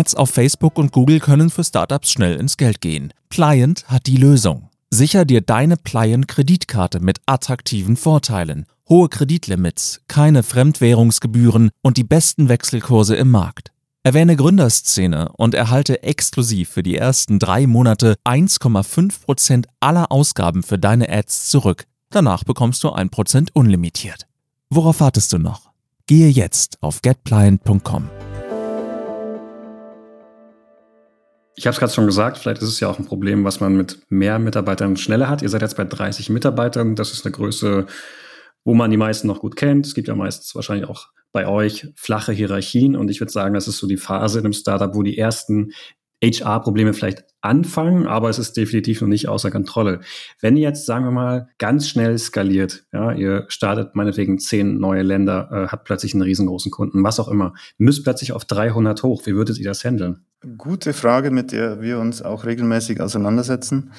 Ads 0.00 0.14
auf 0.14 0.30
Facebook 0.30 0.78
und 0.78 0.92
Google 0.92 1.20
können 1.20 1.50
für 1.50 1.62
Startups 1.62 2.10
schnell 2.10 2.36
ins 2.36 2.56
Geld 2.56 2.80
gehen. 2.80 3.12
Pliant 3.28 3.86
hat 3.88 4.06
die 4.06 4.16
Lösung. 4.16 4.70
Sicher 4.88 5.26
dir 5.26 5.42
deine 5.42 5.76
Pliant 5.76 6.26
Kreditkarte 6.26 7.00
mit 7.00 7.18
attraktiven 7.26 7.98
Vorteilen. 7.98 8.64
Hohe 8.88 9.10
Kreditlimits, 9.10 10.00
keine 10.08 10.42
Fremdwährungsgebühren 10.42 11.70
und 11.82 11.98
die 11.98 12.04
besten 12.04 12.48
Wechselkurse 12.48 13.14
im 13.14 13.30
Markt. 13.30 13.72
Erwähne 14.02 14.36
Gründerszene 14.36 15.32
und 15.32 15.54
erhalte 15.54 16.02
exklusiv 16.02 16.70
für 16.70 16.82
die 16.82 16.96
ersten 16.96 17.38
drei 17.38 17.66
Monate 17.66 18.16
1,5% 18.24 19.66
aller 19.80 20.10
Ausgaben 20.10 20.62
für 20.62 20.78
deine 20.78 21.10
Ads 21.10 21.50
zurück. 21.50 21.84
Danach 22.08 22.44
bekommst 22.44 22.82
du 22.84 22.88
1% 22.88 23.50
unlimitiert. 23.52 24.26
Worauf 24.70 25.00
wartest 25.00 25.34
du 25.34 25.38
noch? 25.38 25.70
Gehe 26.06 26.30
jetzt 26.30 26.78
auf 26.80 27.02
getpliant.com. 27.02 28.08
Ich 31.56 31.66
habe 31.66 31.74
es 31.74 31.80
gerade 31.80 31.92
schon 31.92 32.06
gesagt, 32.06 32.38
vielleicht 32.38 32.62
ist 32.62 32.68
es 32.68 32.80
ja 32.80 32.88
auch 32.88 32.98
ein 32.98 33.06
Problem, 33.06 33.44
was 33.44 33.60
man 33.60 33.76
mit 33.76 33.98
mehr 34.08 34.38
Mitarbeitern 34.38 34.96
schneller 34.96 35.28
hat. 35.28 35.42
Ihr 35.42 35.48
seid 35.48 35.62
jetzt 35.62 35.76
bei 35.76 35.84
30 35.84 36.30
Mitarbeitern. 36.30 36.96
Das 36.96 37.12
ist 37.12 37.26
eine 37.26 37.32
Größe, 37.32 37.86
wo 38.64 38.74
man 38.74 38.90
die 38.90 38.96
meisten 38.96 39.26
noch 39.26 39.40
gut 39.40 39.56
kennt. 39.56 39.86
Es 39.86 39.94
gibt 39.94 40.08
ja 40.08 40.14
meistens 40.14 40.54
wahrscheinlich 40.54 40.88
auch 40.88 41.08
bei 41.32 41.46
euch 41.46 41.88
flache 41.96 42.32
Hierarchien. 42.32 42.96
Und 42.96 43.10
ich 43.10 43.20
würde 43.20 43.32
sagen, 43.32 43.54
das 43.54 43.68
ist 43.68 43.78
so 43.78 43.86
die 43.86 43.96
Phase 43.96 44.38
in 44.38 44.46
einem 44.46 44.52
Startup, 44.52 44.94
wo 44.94 45.02
die 45.02 45.18
ersten 45.18 45.72
HR-Probleme 46.22 46.92
vielleicht 46.92 47.24
anfangen, 47.40 48.06
aber 48.06 48.28
es 48.28 48.38
ist 48.38 48.56
definitiv 48.56 49.00
noch 49.00 49.08
nicht 49.08 49.28
außer 49.28 49.50
Kontrolle. 49.50 50.00
Wenn 50.40 50.56
ihr 50.56 50.68
jetzt, 50.68 50.84
sagen 50.84 51.06
wir 51.06 51.10
mal, 51.10 51.48
ganz 51.58 51.88
schnell 51.88 52.18
skaliert, 52.18 52.84
ja, 52.92 53.12
ihr 53.12 53.46
startet 53.48 53.94
meinetwegen 53.94 54.38
zehn 54.38 54.78
neue 54.78 55.02
Länder, 55.02 55.48
äh, 55.50 55.68
habt 55.68 55.84
plötzlich 55.84 56.12
einen 56.12 56.22
riesengroßen 56.22 56.70
Kunden, 56.70 57.02
was 57.02 57.18
auch 57.18 57.28
immer, 57.28 57.54
müsst 57.78 58.04
plötzlich 58.04 58.32
auf 58.32 58.44
300 58.44 59.02
hoch. 59.02 59.24
Wie 59.24 59.34
würdet 59.34 59.58
ihr 59.58 59.64
das 59.64 59.84
handeln? 59.84 60.26
Gute 60.56 60.94
Frage, 60.94 61.30
mit 61.30 61.52
der 61.52 61.82
wir 61.82 61.98
uns 61.98 62.22
auch 62.22 62.46
regelmäßig 62.46 63.02
auseinandersetzen. 63.02 63.92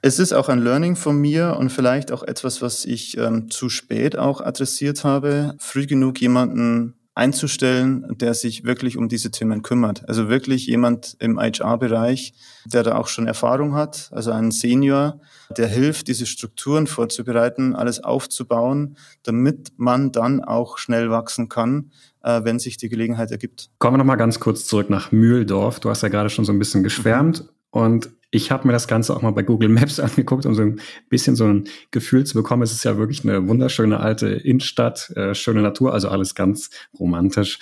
Es 0.00 0.20
ist 0.20 0.32
auch 0.32 0.48
ein 0.48 0.60
Learning 0.60 0.94
von 0.94 1.16
mir 1.16 1.56
und 1.58 1.70
vielleicht 1.70 2.12
auch 2.12 2.22
etwas, 2.22 2.62
was 2.62 2.84
ich 2.84 3.18
ähm, 3.18 3.50
zu 3.50 3.68
spät 3.68 4.16
auch 4.16 4.40
adressiert 4.40 5.02
habe, 5.02 5.56
früh 5.58 5.86
genug 5.86 6.20
jemanden 6.20 6.94
einzustellen, 7.16 8.16
der 8.16 8.34
sich 8.34 8.64
wirklich 8.64 8.96
um 8.96 9.08
diese 9.08 9.32
Themen 9.32 9.62
kümmert. 9.62 10.08
Also 10.08 10.28
wirklich 10.28 10.66
jemand 10.66 11.16
im 11.18 11.38
HR-Bereich, 11.40 12.32
der 12.64 12.84
da 12.84 12.96
auch 12.96 13.08
schon 13.08 13.26
Erfahrung 13.26 13.74
hat, 13.74 14.08
also 14.12 14.30
ein 14.30 14.52
Senior, 14.52 15.20
der 15.56 15.66
hilft, 15.66 16.06
diese 16.06 16.26
Strukturen 16.26 16.86
vorzubereiten, 16.86 17.74
alles 17.74 18.02
aufzubauen, 18.02 18.96
damit 19.24 19.72
man 19.76 20.12
dann 20.12 20.42
auch 20.42 20.78
schnell 20.78 21.10
wachsen 21.10 21.48
kann, 21.48 21.90
äh, 22.22 22.44
wenn 22.44 22.58
sich 22.58 22.76
die 22.76 22.88
Gelegenheit 22.88 23.30
ergibt. 23.30 23.70
Kommen 23.78 23.94
wir 23.94 23.98
nochmal 23.98 24.16
ganz 24.16 24.40
kurz 24.40 24.66
zurück 24.66 24.90
nach 24.90 25.12
Mühldorf. 25.12 25.80
Du 25.80 25.90
hast 25.90 26.02
ja 26.02 26.08
gerade 26.08 26.30
schon 26.30 26.44
so 26.44 26.52
ein 26.52 26.58
bisschen 26.58 26.82
geschwärmt. 26.82 27.44
Und 27.70 28.10
ich 28.30 28.50
habe 28.50 28.66
mir 28.66 28.72
das 28.72 28.86
Ganze 28.86 29.14
auch 29.14 29.22
mal 29.22 29.30
bei 29.30 29.42
Google 29.42 29.68
Maps 29.68 30.00
angeguckt, 30.00 30.46
um 30.46 30.54
so 30.54 30.62
ein 30.62 30.80
bisschen 31.08 31.36
so 31.36 31.46
ein 31.46 31.68
Gefühl 31.90 32.24
zu 32.24 32.34
bekommen. 32.34 32.62
Es 32.62 32.72
ist 32.72 32.84
ja 32.84 32.96
wirklich 32.96 33.24
eine 33.24 33.46
wunderschöne 33.48 34.00
alte 34.00 34.28
Innenstadt, 34.28 35.10
äh, 35.16 35.34
schöne 35.34 35.62
Natur, 35.62 35.92
also 35.92 36.08
alles 36.08 36.34
ganz 36.34 36.70
romantisch. 36.98 37.58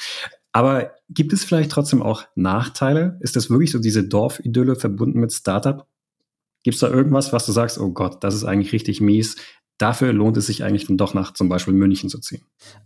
Aber 0.53 0.92
gibt 1.09 1.33
es 1.33 1.44
vielleicht 1.44 1.70
trotzdem 1.70 2.03
auch 2.03 2.25
Nachteile? 2.35 3.18
Ist 3.20 3.37
das 3.37 3.51
wirklich 3.51 3.70
so 3.70 3.79
diese 3.79 4.05
Dorfidylle 4.05 4.75
verbunden 4.75 5.20
mit 5.20 5.33
Startup? 5.33 5.87
Gibt 6.62 6.75
es 6.75 6.81
da 6.81 6.88
irgendwas, 6.88 7.33
was 7.33 7.46
du 7.46 7.53
sagst, 7.53 7.79
oh 7.79 7.92
Gott, 7.92 8.23
das 8.23 8.35
ist 8.35 8.44
eigentlich 8.44 8.73
richtig 8.73 9.01
mies, 9.01 9.37
dafür 9.81 10.12
lohnt 10.12 10.37
es 10.37 10.47
sich 10.47 10.62
eigentlich 10.62 10.87
dann 10.87 10.97
doch 10.99 11.14
nach 11.14 11.33
zum 11.33 11.49
Beispiel 11.49 11.75
München 11.75 12.11
zu 12.11 12.19
ziehen? 12.19 12.43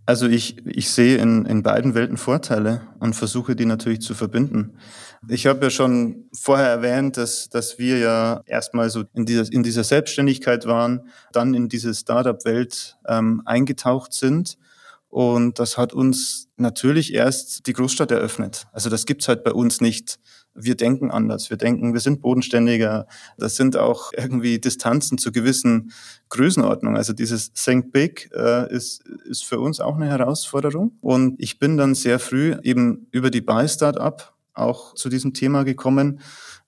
Also 0.07 0.27
ich, 0.27 0.65
ich 0.67 0.91
sehe 0.91 1.19
in, 1.19 1.45
in 1.47 1.63
beiden 1.63 1.95
Welten 1.95 2.17
Vorteile 2.17 2.83
und 3.01 3.15
versuche 3.15 3.57
die 3.57 3.67
natürlich 3.67 4.01
zu 4.01 4.15
verbinden. 4.15 4.79
Ich 5.29 5.47
habe 5.47 5.65
ja 5.65 5.71
schon 5.71 6.29
vorher 6.33 6.69
erwähnt, 6.69 7.17
dass, 7.17 7.49
dass 7.49 7.79
wir 7.79 7.99
ja 7.99 8.43
erstmal 8.47 8.91
so 8.91 9.05
in 9.15 9.27
dieser, 9.27 9.51
in 9.53 9.63
dieser 9.63 9.85
Selbstständigkeit 9.85 10.67
waren, 10.67 11.09
dann 11.33 11.55
in 11.55 11.69
diese 11.69 11.95
Startup-Welt 11.95 12.97
ähm, 13.09 13.43
eingetaucht 13.45 14.13
sind 14.13 14.57
Und 15.15 15.61
das 15.61 15.79
hat 15.79 15.93
uns 15.93 16.49
natürlich 16.57 17.15
erst 17.15 17.69
die 17.69 17.73
Großstadt 17.73 18.11
eröffnet. 18.11 18.67
Also 18.73 18.91
das 18.91 19.07
gibt's 19.07 19.29
halt 19.29 19.45
bei 19.45 19.53
uns 19.53 19.81
nicht. 19.81 20.19
Wir 20.55 20.77
denken 20.77 21.11
anders. 21.11 21.51
Wir 21.51 21.57
denken, 21.57 21.93
wir 21.93 22.01
sind 22.01 22.21
bodenständiger. 22.21 23.07
Das 23.39 23.57
sind 23.57 23.77
auch 23.77 24.13
irgendwie 24.17 24.59
Distanzen 24.59 25.19
zu 25.19 25.33
gewissen 25.33 25.93
Größenordnungen. 26.29 26.97
Also 26.97 27.13
dieses 27.13 27.53
Think 27.53 27.93
Big 27.93 28.31
äh, 28.35 28.73
ist, 28.73 29.05
ist 29.29 29.45
für 29.45 29.59
uns 29.59 29.81
auch 29.81 29.97
eine 29.97 30.07
Herausforderung. 30.07 30.97
Und 31.01 31.35
ich 31.39 31.59
bin 31.59 31.77
dann 31.77 31.95
sehr 31.95 32.19
früh 32.19 32.55
eben 32.63 33.09
über 33.11 33.31
die 33.31 33.41
Buy 33.41 33.69
Startup 33.69 34.33
auch 34.55 34.95
zu 34.95 35.09
diesem 35.09 35.35
Thema 35.35 35.65
gekommen. 35.65 36.21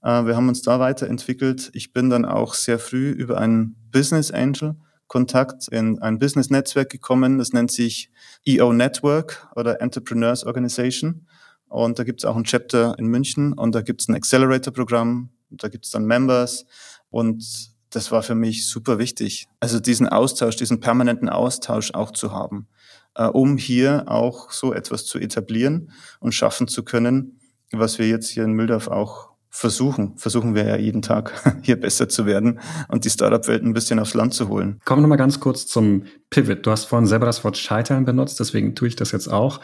Äh, 0.02 0.26
wir 0.26 0.36
haben 0.36 0.48
uns 0.48 0.62
da 0.62 0.80
weiterentwickelt. 0.80 1.70
Ich 1.72 1.92
bin 1.92 2.10
dann 2.10 2.24
auch 2.24 2.54
sehr 2.54 2.78
früh 2.78 3.10
über 3.10 3.38
einen 3.38 3.76
Business 3.92 4.30
Angel 4.30 4.74
Kontakt 5.08 5.68
in 5.68 6.00
ein 6.00 6.18
Business-Netzwerk 6.18 6.90
gekommen. 6.90 7.38
Das 7.38 7.52
nennt 7.52 7.70
sich 7.70 8.10
EO 8.44 8.72
Network 8.72 9.48
oder 9.54 9.80
Entrepreneurs 9.80 10.44
Organization. 10.44 11.26
Und 11.68 11.98
da 11.98 12.04
gibt 12.04 12.20
es 12.20 12.24
auch 12.24 12.36
ein 12.36 12.44
Chapter 12.44 12.98
in 12.98 13.06
München 13.06 13.52
und 13.52 13.74
da 13.74 13.82
gibt 13.82 14.00
es 14.00 14.08
ein 14.08 14.14
Accelerator-Programm, 14.14 15.30
da 15.50 15.68
gibt 15.68 15.84
es 15.84 15.90
dann 15.90 16.06
Members 16.06 16.64
und 17.10 17.74
das 17.90 18.12
war 18.12 18.22
für 18.22 18.34
mich 18.34 18.68
super 18.68 18.98
wichtig. 18.98 19.48
Also 19.60 19.80
diesen 19.80 20.08
Austausch, 20.08 20.56
diesen 20.56 20.80
permanenten 20.80 21.28
Austausch 21.28 21.92
auch 21.94 22.10
zu 22.10 22.32
haben, 22.32 22.68
äh, 23.14 23.26
um 23.26 23.56
hier 23.56 24.04
auch 24.06 24.50
so 24.50 24.72
etwas 24.72 25.06
zu 25.06 25.18
etablieren 25.18 25.90
und 26.20 26.32
schaffen 26.32 26.68
zu 26.68 26.84
können, 26.84 27.40
was 27.72 27.98
wir 27.98 28.08
jetzt 28.08 28.28
hier 28.28 28.44
in 28.44 28.52
Mühldorf 28.52 28.88
auch 28.88 29.30
versuchen, 29.56 30.18
versuchen 30.18 30.54
wir 30.54 30.66
ja 30.66 30.76
jeden 30.76 31.00
Tag 31.00 31.32
hier 31.62 31.80
besser 31.80 32.08
zu 32.10 32.26
werden 32.26 32.60
und 32.88 33.06
die 33.06 33.10
Startup-Welt 33.10 33.62
ein 33.62 33.72
bisschen 33.72 33.98
aufs 33.98 34.12
Land 34.12 34.34
zu 34.34 34.48
holen. 34.48 34.80
Kommen 34.84 35.00
wir 35.00 35.02
nochmal 35.04 35.18
ganz 35.18 35.40
kurz 35.40 35.66
zum 35.66 36.04
Pivot. 36.28 36.66
Du 36.66 36.70
hast 36.70 36.84
vorhin 36.84 37.06
selber 37.06 37.24
das 37.24 37.42
Wort 37.42 37.56
Scheitern 37.56 38.04
benutzt, 38.04 38.38
deswegen 38.38 38.74
tue 38.74 38.88
ich 38.88 38.96
das 38.96 39.12
jetzt 39.12 39.28
auch. 39.28 39.60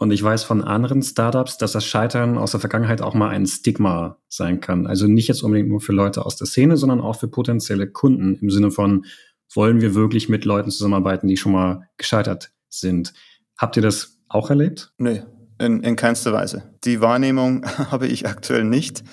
Und 0.00 0.12
ich 0.12 0.22
weiß 0.22 0.44
von 0.44 0.64
anderen 0.64 1.02
Startups, 1.02 1.58
dass 1.58 1.72
das 1.72 1.84
Scheitern 1.84 2.38
aus 2.38 2.52
der 2.52 2.60
Vergangenheit 2.60 3.02
auch 3.02 3.12
mal 3.12 3.28
ein 3.28 3.46
Stigma 3.46 4.16
sein 4.30 4.62
kann. 4.62 4.86
Also 4.86 5.06
nicht 5.06 5.28
jetzt 5.28 5.42
unbedingt 5.42 5.68
nur 5.68 5.82
für 5.82 5.92
Leute 5.92 6.24
aus 6.24 6.36
der 6.36 6.46
Szene, 6.46 6.78
sondern 6.78 7.02
auch 7.02 7.20
für 7.20 7.28
potenzielle 7.28 7.86
Kunden 7.86 8.36
im 8.36 8.48
Sinne 8.48 8.70
von, 8.70 9.04
wollen 9.54 9.82
wir 9.82 9.94
wirklich 9.94 10.30
mit 10.30 10.46
Leuten 10.46 10.70
zusammenarbeiten, 10.70 11.28
die 11.28 11.36
schon 11.36 11.52
mal 11.52 11.86
gescheitert 11.98 12.50
sind. 12.70 13.12
Habt 13.58 13.76
ihr 13.76 13.82
das 13.82 14.18
auch 14.30 14.48
erlebt? 14.48 14.90
Nee, 14.96 15.22
in, 15.58 15.82
in 15.82 15.96
keinster 15.96 16.32
Weise. 16.32 16.62
Die 16.84 17.02
Wahrnehmung 17.02 17.66
habe 17.90 18.06
ich 18.06 18.26
aktuell 18.26 18.64
nicht. 18.64 19.04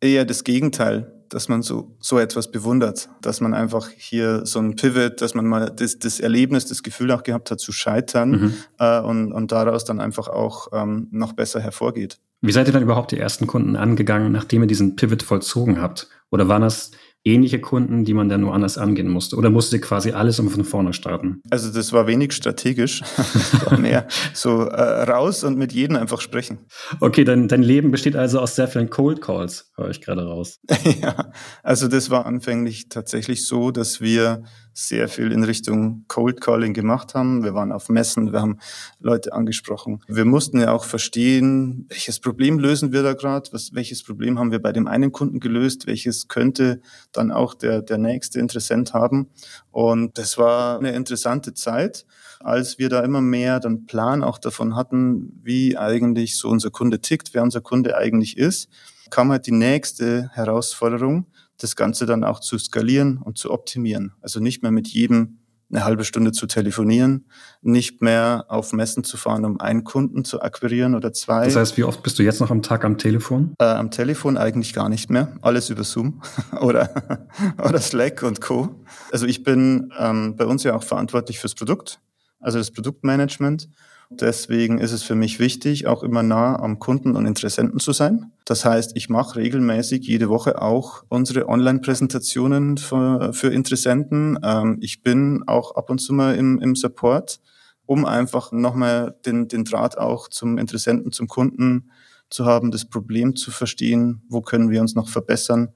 Eher 0.00 0.24
das 0.24 0.44
Gegenteil, 0.44 1.15
dass 1.28 1.48
man 1.48 1.62
so, 1.62 1.96
so 2.00 2.18
etwas 2.18 2.50
bewundert, 2.50 3.08
dass 3.22 3.40
man 3.40 3.54
einfach 3.54 3.88
hier 3.96 4.44
so 4.46 4.58
ein 4.58 4.76
Pivot, 4.76 5.20
dass 5.20 5.34
man 5.34 5.46
mal 5.46 5.70
das, 5.70 5.98
das 5.98 6.20
Erlebnis, 6.20 6.66
das 6.66 6.82
Gefühl 6.82 7.10
auch 7.12 7.22
gehabt 7.22 7.50
hat 7.50 7.60
zu 7.60 7.72
scheitern 7.72 8.30
mhm. 8.30 8.54
äh, 8.78 9.00
und, 9.00 9.32
und 9.32 9.52
daraus 9.52 9.84
dann 9.84 10.00
einfach 10.00 10.28
auch 10.28 10.68
ähm, 10.72 11.08
noch 11.10 11.32
besser 11.32 11.60
hervorgeht. 11.60 12.18
Wie 12.42 12.52
seid 12.52 12.66
ihr 12.66 12.72
dann 12.72 12.82
überhaupt 12.82 13.12
die 13.12 13.18
ersten 13.18 13.46
Kunden 13.46 13.76
angegangen, 13.76 14.30
nachdem 14.30 14.62
ihr 14.62 14.68
diesen 14.68 14.96
Pivot 14.96 15.22
vollzogen 15.22 15.80
habt? 15.80 16.08
Oder 16.30 16.48
waren 16.48 16.62
das 16.62 16.90
ähnliche 17.26 17.60
Kunden, 17.60 18.04
die 18.04 18.14
man 18.14 18.28
dann 18.28 18.40
nur 18.40 18.54
anders 18.54 18.78
angehen 18.78 19.08
musste? 19.08 19.36
Oder 19.36 19.50
musste 19.50 19.80
quasi 19.80 20.12
alles 20.12 20.38
um 20.38 20.48
von 20.48 20.64
vorne 20.64 20.92
starten? 20.92 21.42
Also 21.50 21.72
das 21.72 21.92
war 21.92 22.06
wenig 22.06 22.32
strategisch, 22.32 23.02
war 23.64 23.78
mehr 23.78 24.06
so 24.32 24.62
äh, 24.62 25.02
raus 25.02 25.44
und 25.44 25.58
mit 25.58 25.72
jedem 25.72 25.96
einfach 25.96 26.20
sprechen. 26.20 26.58
Okay, 27.00 27.24
dein, 27.24 27.48
dein 27.48 27.62
Leben 27.62 27.90
besteht 27.90 28.16
also 28.16 28.40
aus 28.40 28.54
sehr 28.54 28.68
vielen 28.68 28.90
Cold 28.90 29.20
Calls, 29.20 29.70
höre 29.76 29.90
ich 29.90 30.00
gerade 30.00 30.24
raus. 30.24 30.60
ja, 31.02 31.32
also 31.62 31.88
das 31.88 32.10
war 32.10 32.26
anfänglich 32.26 32.88
tatsächlich 32.88 33.46
so, 33.46 33.70
dass 33.70 34.00
wir 34.00 34.44
sehr 34.78 35.08
viel 35.08 35.32
in 35.32 35.42
Richtung 35.42 36.04
Cold 36.06 36.42
Calling 36.42 36.74
gemacht 36.74 37.14
haben. 37.14 37.42
Wir 37.42 37.54
waren 37.54 37.72
auf 37.72 37.88
Messen, 37.88 38.32
wir 38.32 38.42
haben 38.42 38.58
Leute 39.00 39.32
angesprochen. 39.32 40.02
Wir 40.06 40.26
mussten 40.26 40.60
ja 40.60 40.70
auch 40.70 40.84
verstehen, 40.84 41.86
welches 41.88 42.20
Problem 42.20 42.58
lösen 42.58 42.92
wir 42.92 43.02
da 43.02 43.14
gerade, 43.14 43.48
welches 43.72 44.02
Problem 44.02 44.38
haben 44.38 44.52
wir 44.52 44.60
bei 44.60 44.72
dem 44.72 44.86
einen 44.86 45.12
Kunden 45.12 45.40
gelöst, 45.40 45.86
welches 45.86 46.28
könnte 46.28 46.82
dann 47.12 47.32
auch 47.32 47.54
der, 47.54 47.80
der 47.80 47.96
nächste 47.96 48.38
Interessent 48.38 48.92
haben. 48.92 49.30
Und 49.70 50.18
das 50.18 50.36
war 50.36 50.78
eine 50.78 50.92
interessante 50.92 51.54
Zeit, 51.54 52.04
als 52.40 52.78
wir 52.78 52.90
da 52.90 53.00
immer 53.00 53.22
mehr 53.22 53.60
dann 53.60 53.86
Plan 53.86 54.22
auch 54.22 54.36
davon 54.36 54.76
hatten, 54.76 55.40
wie 55.42 55.78
eigentlich 55.78 56.36
so 56.36 56.50
unser 56.50 56.70
Kunde 56.70 57.00
tickt, 57.00 57.32
wer 57.32 57.42
unser 57.42 57.62
Kunde 57.62 57.96
eigentlich 57.96 58.36
ist, 58.36 58.68
kam 59.08 59.30
halt 59.30 59.46
die 59.46 59.52
nächste 59.52 60.28
Herausforderung, 60.34 61.26
das 61.58 61.76
Ganze 61.76 62.06
dann 62.06 62.24
auch 62.24 62.40
zu 62.40 62.58
skalieren 62.58 63.18
und 63.18 63.38
zu 63.38 63.50
optimieren. 63.50 64.12
Also 64.20 64.40
nicht 64.40 64.62
mehr 64.62 64.72
mit 64.72 64.88
jedem 64.88 65.38
eine 65.70 65.84
halbe 65.84 66.04
Stunde 66.04 66.32
zu 66.32 66.46
telefonieren, 66.46 67.26
nicht 67.60 68.00
mehr 68.00 68.44
auf 68.48 68.72
Messen 68.72 69.02
zu 69.02 69.16
fahren, 69.16 69.44
um 69.44 69.60
einen 69.60 69.82
Kunden 69.82 70.24
zu 70.24 70.40
akquirieren 70.40 70.94
oder 70.94 71.12
zwei. 71.12 71.44
Das 71.44 71.56
heißt, 71.56 71.76
wie 71.76 71.84
oft 71.84 72.02
bist 72.02 72.18
du 72.18 72.22
jetzt 72.22 72.40
noch 72.40 72.50
am 72.50 72.62
Tag 72.62 72.84
am 72.84 72.98
Telefon? 72.98 73.54
Äh, 73.58 73.64
am 73.64 73.90
Telefon 73.90 74.36
eigentlich 74.36 74.72
gar 74.72 74.88
nicht 74.88 75.10
mehr. 75.10 75.32
Alles 75.42 75.70
über 75.70 75.82
Zoom 75.82 76.22
oder, 76.60 77.28
oder 77.58 77.80
Slack 77.80 78.22
und 78.22 78.40
Co. 78.40 78.84
Also 79.10 79.26
ich 79.26 79.42
bin 79.42 79.92
ähm, 79.98 80.36
bei 80.36 80.46
uns 80.46 80.62
ja 80.62 80.74
auch 80.74 80.84
verantwortlich 80.84 81.40
fürs 81.40 81.54
Produkt, 81.54 82.00
also 82.38 82.58
das 82.58 82.70
Produktmanagement. 82.70 83.68
Deswegen 84.10 84.78
ist 84.78 84.92
es 84.92 85.02
für 85.02 85.16
mich 85.16 85.40
wichtig, 85.40 85.86
auch 85.86 86.02
immer 86.02 86.22
nah 86.22 86.58
am 86.60 86.78
Kunden 86.78 87.16
und 87.16 87.26
Interessenten 87.26 87.80
zu 87.80 87.92
sein. 87.92 88.30
Das 88.44 88.64
heißt, 88.64 88.92
ich 88.94 89.08
mache 89.08 89.36
regelmäßig 89.36 90.06
jede 90.06 90.28
Woche 90.28 90.62
auch 90.62 91.04
unsere 91.08 91.48
Online-Präsentationen 91.48 92.78
für, 92.78 93.32
für, 93.32 93.52
Interessenten. 93.52 94.38
Ähm, 94.44 94.78
ich 94.80 95.02
bin 95.02 95.42
auch 95.46 95.74
ab 95.74 95.90
und 95.90 95.98
zu 95.98 96.12
mal 96.12 96.36
im, 96.36 96.60
im 96.60 96.76
Support, 96.76 97.40
um 97.84 98.04
einfach 98.04 98.52
nochmal 98.52 99.16
den, 99.26 99.48
den 99.48 99.64
Draht 99.64 99.98
auch 99.98 100.28
zum 100.28 100.56
Interessenten, 100.58 101.10
zum 101.10 101.26
Kunden 101.26 101.90
zu 102.30 102.44
haben, 102.44 102.70
das 102.70 102.84
Problem 102.84 103.34
zu 103.34 103.50
verstehen, 103.50 104.22
wo 104.28 104.40
können 104.40 104.70
wir 104.70 104.80
uns 104.80 104.94
noch 104.94 105.08
verbessern. 105.08 105.72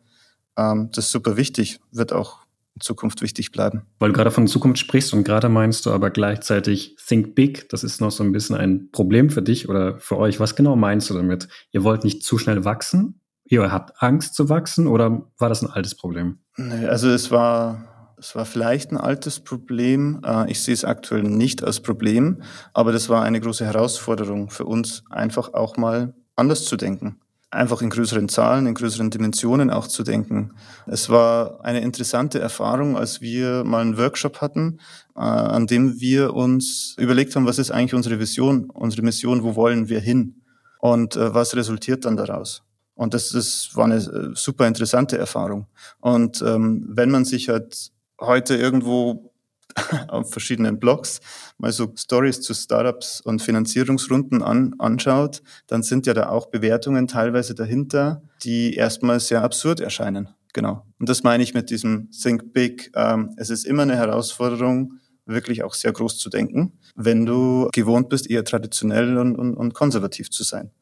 Ähm, 0.56 0.90
das 0.92 1.06
ist 1.06 1.12
super 1.12 1.36
wichtig, 1.36 1.80
wird 1.90 2.12
auch 2.12 2.40
in 2.80 2.84
Zukunft 2.84 3.20
wichtig 3.20 3.52
bleiben. 3.52 3.82
Weil 3.98 4.08
du 4.08 4.14
gerade 4.14 4.30
von 4.30 4.46
Zukunft 4.46 4.78
sprichst 4.78 5.12
und 5.12 5.24
gerade 5.24 5.48
meinst 5.48 5.84
du 5.84 5.90
aber 5.90 6.10
gleichzeitig 6.10 6.96
Think 7.06 7.34
Big, 7.34 7.68
das 7.68 7.84
ist 7.84 8.00
noch 8.00 8.10
so 8.10 8.24
ein 8.24 8.32
bisschen 8.32 8.56
ein 8.56 8.90
Problem 8.90 9.28
für 9.28 9.42
dich 9.42 9.68
oder 9.68 9.98
für 9.98 10.16
euch. 10.16 10.40
Was 10.40 10.56
genau 10.56 10.76
meinst 10.76 11.10
du 11.10 11.14
damit? 11.14 11.48
Ihr 11.72 11.84
wollt 11.84 12.04
nicht 12.04 12.24
zu 12.24 12.38
schnell 12.38 12.64
wachsen? 12.64 13.20
Ihr 13.44 13.70
habt 13.70 14.02
Angst 14.02 14.34
zu 14.34 14.48
wachsen 14.48 14.86
oder 14.86 15.26
war 15.38 15.48
das 15.48 15.62
ein 15.62 15.70
altes 15.70 15.94
Problem? 15.94 16.38
Nee, 16.56 16.86
also 16.86 17.10
es 17.10 17.30
war, 17.30 18.14
es 18.16 18.34
war 18.34 18.46
vielleicht 18.46 18.92
ein 18.92 18.96
altes 18.96 19.40
Problem. 19.40 20.20
Äh, 20.24 20.50
ich 20.50 20.62
sehe 20.62 20.74
es 20.74 20.84
aktuell 20.84 21.22
nicht 21.22 21.62
als 21.62 21.80
Problem, 21.80 22.42
aber 22.72 22.92
das 22.92 23.08
war 23.08 23.22
eine 23.24 23.40
große 23.40 23.66
Herausforderung 23.66 24.50
für 24.50 24.64
uns, 24.64 25.04
einfach 25.10 25.52
auch 25.52 25.76
mal 25.76 26.14
anders 26.36 26.64
zu 26.64 26.76
denken 26.76 27.20
einfach 27.50 27.82
in 27.82 27.90
größeren 27.90 28.28
Zahlen, 28.28 28.66
in 28.66 28.74
größeren 28.74 29.10
Dimensionen 29.10 29.70
auch 29.70 29.88
zu 29.88 30.02
denken. 30.02 30.52
Es 30.86 31.10
war 31.10 31.64
eine 31.64 31.80
interessante 31.80 32.38
Erfahrung, 32.38 32.96
als 32.96 33.20
wir 33.20 33.64
mal 33.64 33.80
einen 33.80 33.98
Workshop 33.98 34.40
hatten, 34.40 34.78
äh, 35.16 35.20
an 35.20 35.66
dem 35.66 36.00
wir 36.00 36.34
uns 36.34 36.94
überlegt 36.98 37.34
haben, 37.34 37.46
was 37.46 37.58
ist 37.58 37.70
eigentlich 37.70 37.94
unsere 37.94 38.20
Vision, 38.20 38.70
unsere 38.70 39.02
Mission, 39.02 39.42
wo 39.42 39.56
wollen 39.56 39.88
wir 39.88 40.00
hin 40.00 40.42
und 40.80 41.16
äh, 41.16 41.34
was 41.34 41.56
resultiert 41.56 42.04
dann 42.04 42.16
daraus. 42.16 42.62
Und 42.94 43.14
das, 43.14 43.30
das 43.30 43.70
war 43.74 43.86
eine 43.86 43.96
äh, 43.96 44.30
super 44.34 44.66
interessante 44.66 45.18
Erfahrung. 45.18 45.66
Und 46.00 46.42
ähm, 46.42 46.86
wenn 46.88 47.10
man 47.10 47.24
sich 47.24 47.48
halt 47.48 47.90
heute 48.20 48.56
irgendwo 48.56 49.29
auf 50.08 50.30
verschiedenen 50.30 50.78
Blogs 50.78 51.20
mal 51.58 51.72
so 51.72 51.92
Stories 51.96 52.40
zu 52.40 52.54
Startups 52.54 53.20
und 53.20 53.42
Finanzierungsrunden 53.42 54.42
an, 54.42 54.74
anschaut, 54.78 55.42
dann 55.66 55.82
sind 55.82 56.06
ja 56.06 56.14
da 56.14 56.28
auch 56.28 56.46
Bewertungen 56.46 57.08
teilweise 57.08 57.54
dahinter, 57.54 58.22
die 58.42 58.74
erstmal 58.74 59.20
sehr 59.20 59.42
absurd 59.42 59.80
erscheinen. 59.80 60.28
Genau. 60.52 60.84
Und 60.98 61.08
das 61.08 61.22
meine 61.22 61.42
ich 61.42 61.54
mit 61.54 61.70
diesem 61.70 62.10
Think 62.10 62.52
Big. 62.52 62.90
Ähm, 62.94 63.30
es 63.36 63.50
ist 63.50 63.64
immer 63.64 63.82
eine 63.82 63.96
Herausforderung, 63.96 64.94
wirklich 65.26 65.62
auch 65.62 65.74
sehr 65.74 65.92
groß 65.92 66.18
zu 66.18 66.28
denken, 66.28 66.72
wenn 66.96 67.24
du 67.24 67.68
gewohnt 67.72 68.08
bist, 68.08 68.28
eher 68.28 68.44
traditionell 68.44 69.16
und, 69.16 69.36
und, 69.36 69.54
und 69.54 69.74
konservativ 69.74 70.30
zu 70.30 70.42
sein. 70.42 70.72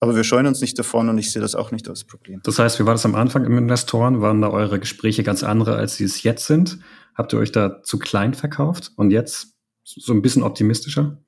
Aber 0.00 0.14
wir 0.14 0.22
scheuen 0.22 0.46
uns 0.46 0.60
nicht 0.60 0.78
davon 0.78 1.08
und 1.08 1.18
ich 1.18 1.32
sehe 1.32 1.42
das 1.42 1.56
auch 1.56 1.72
nicht 1.72 1.88
als 1.88 2.04
Problem. 2.04 2.40
Das 2.44 2.58
heißt, 2.58 2.78
wie 2.78 2.86
war 2.86 2.94
das 2.94 3.04
am 3.04 3.16
Anfang 3.16 3.44
im 3.44 3.58
Investoren? 3.58 4.20
Waren 4.20 4.40
da 4.40 4.48
eure 4.48 4.78
Gespräche 4.78 5.24
ganz 5.24 5.42
andere, 5.42 5.74
als 5.74 5.96
sie 5.96 6.04
es 6.04 6.22
jetzt 6.22 6.46
sind? 6.46 6.78
Habt 7.18 7.32
ihr 7.32 7.40
euch 7.40 7.50
da 7.50 7.82
zu 7.82 7.98
klein 7.98 8.32
verkauft 8.32 8.92
und 8.94 9.10
jetzt 9.10 9.56
so 9.82 10.12
ein 10.12 10.22
bisschen 10.22 10.44
optimistischer? 10.44 11.18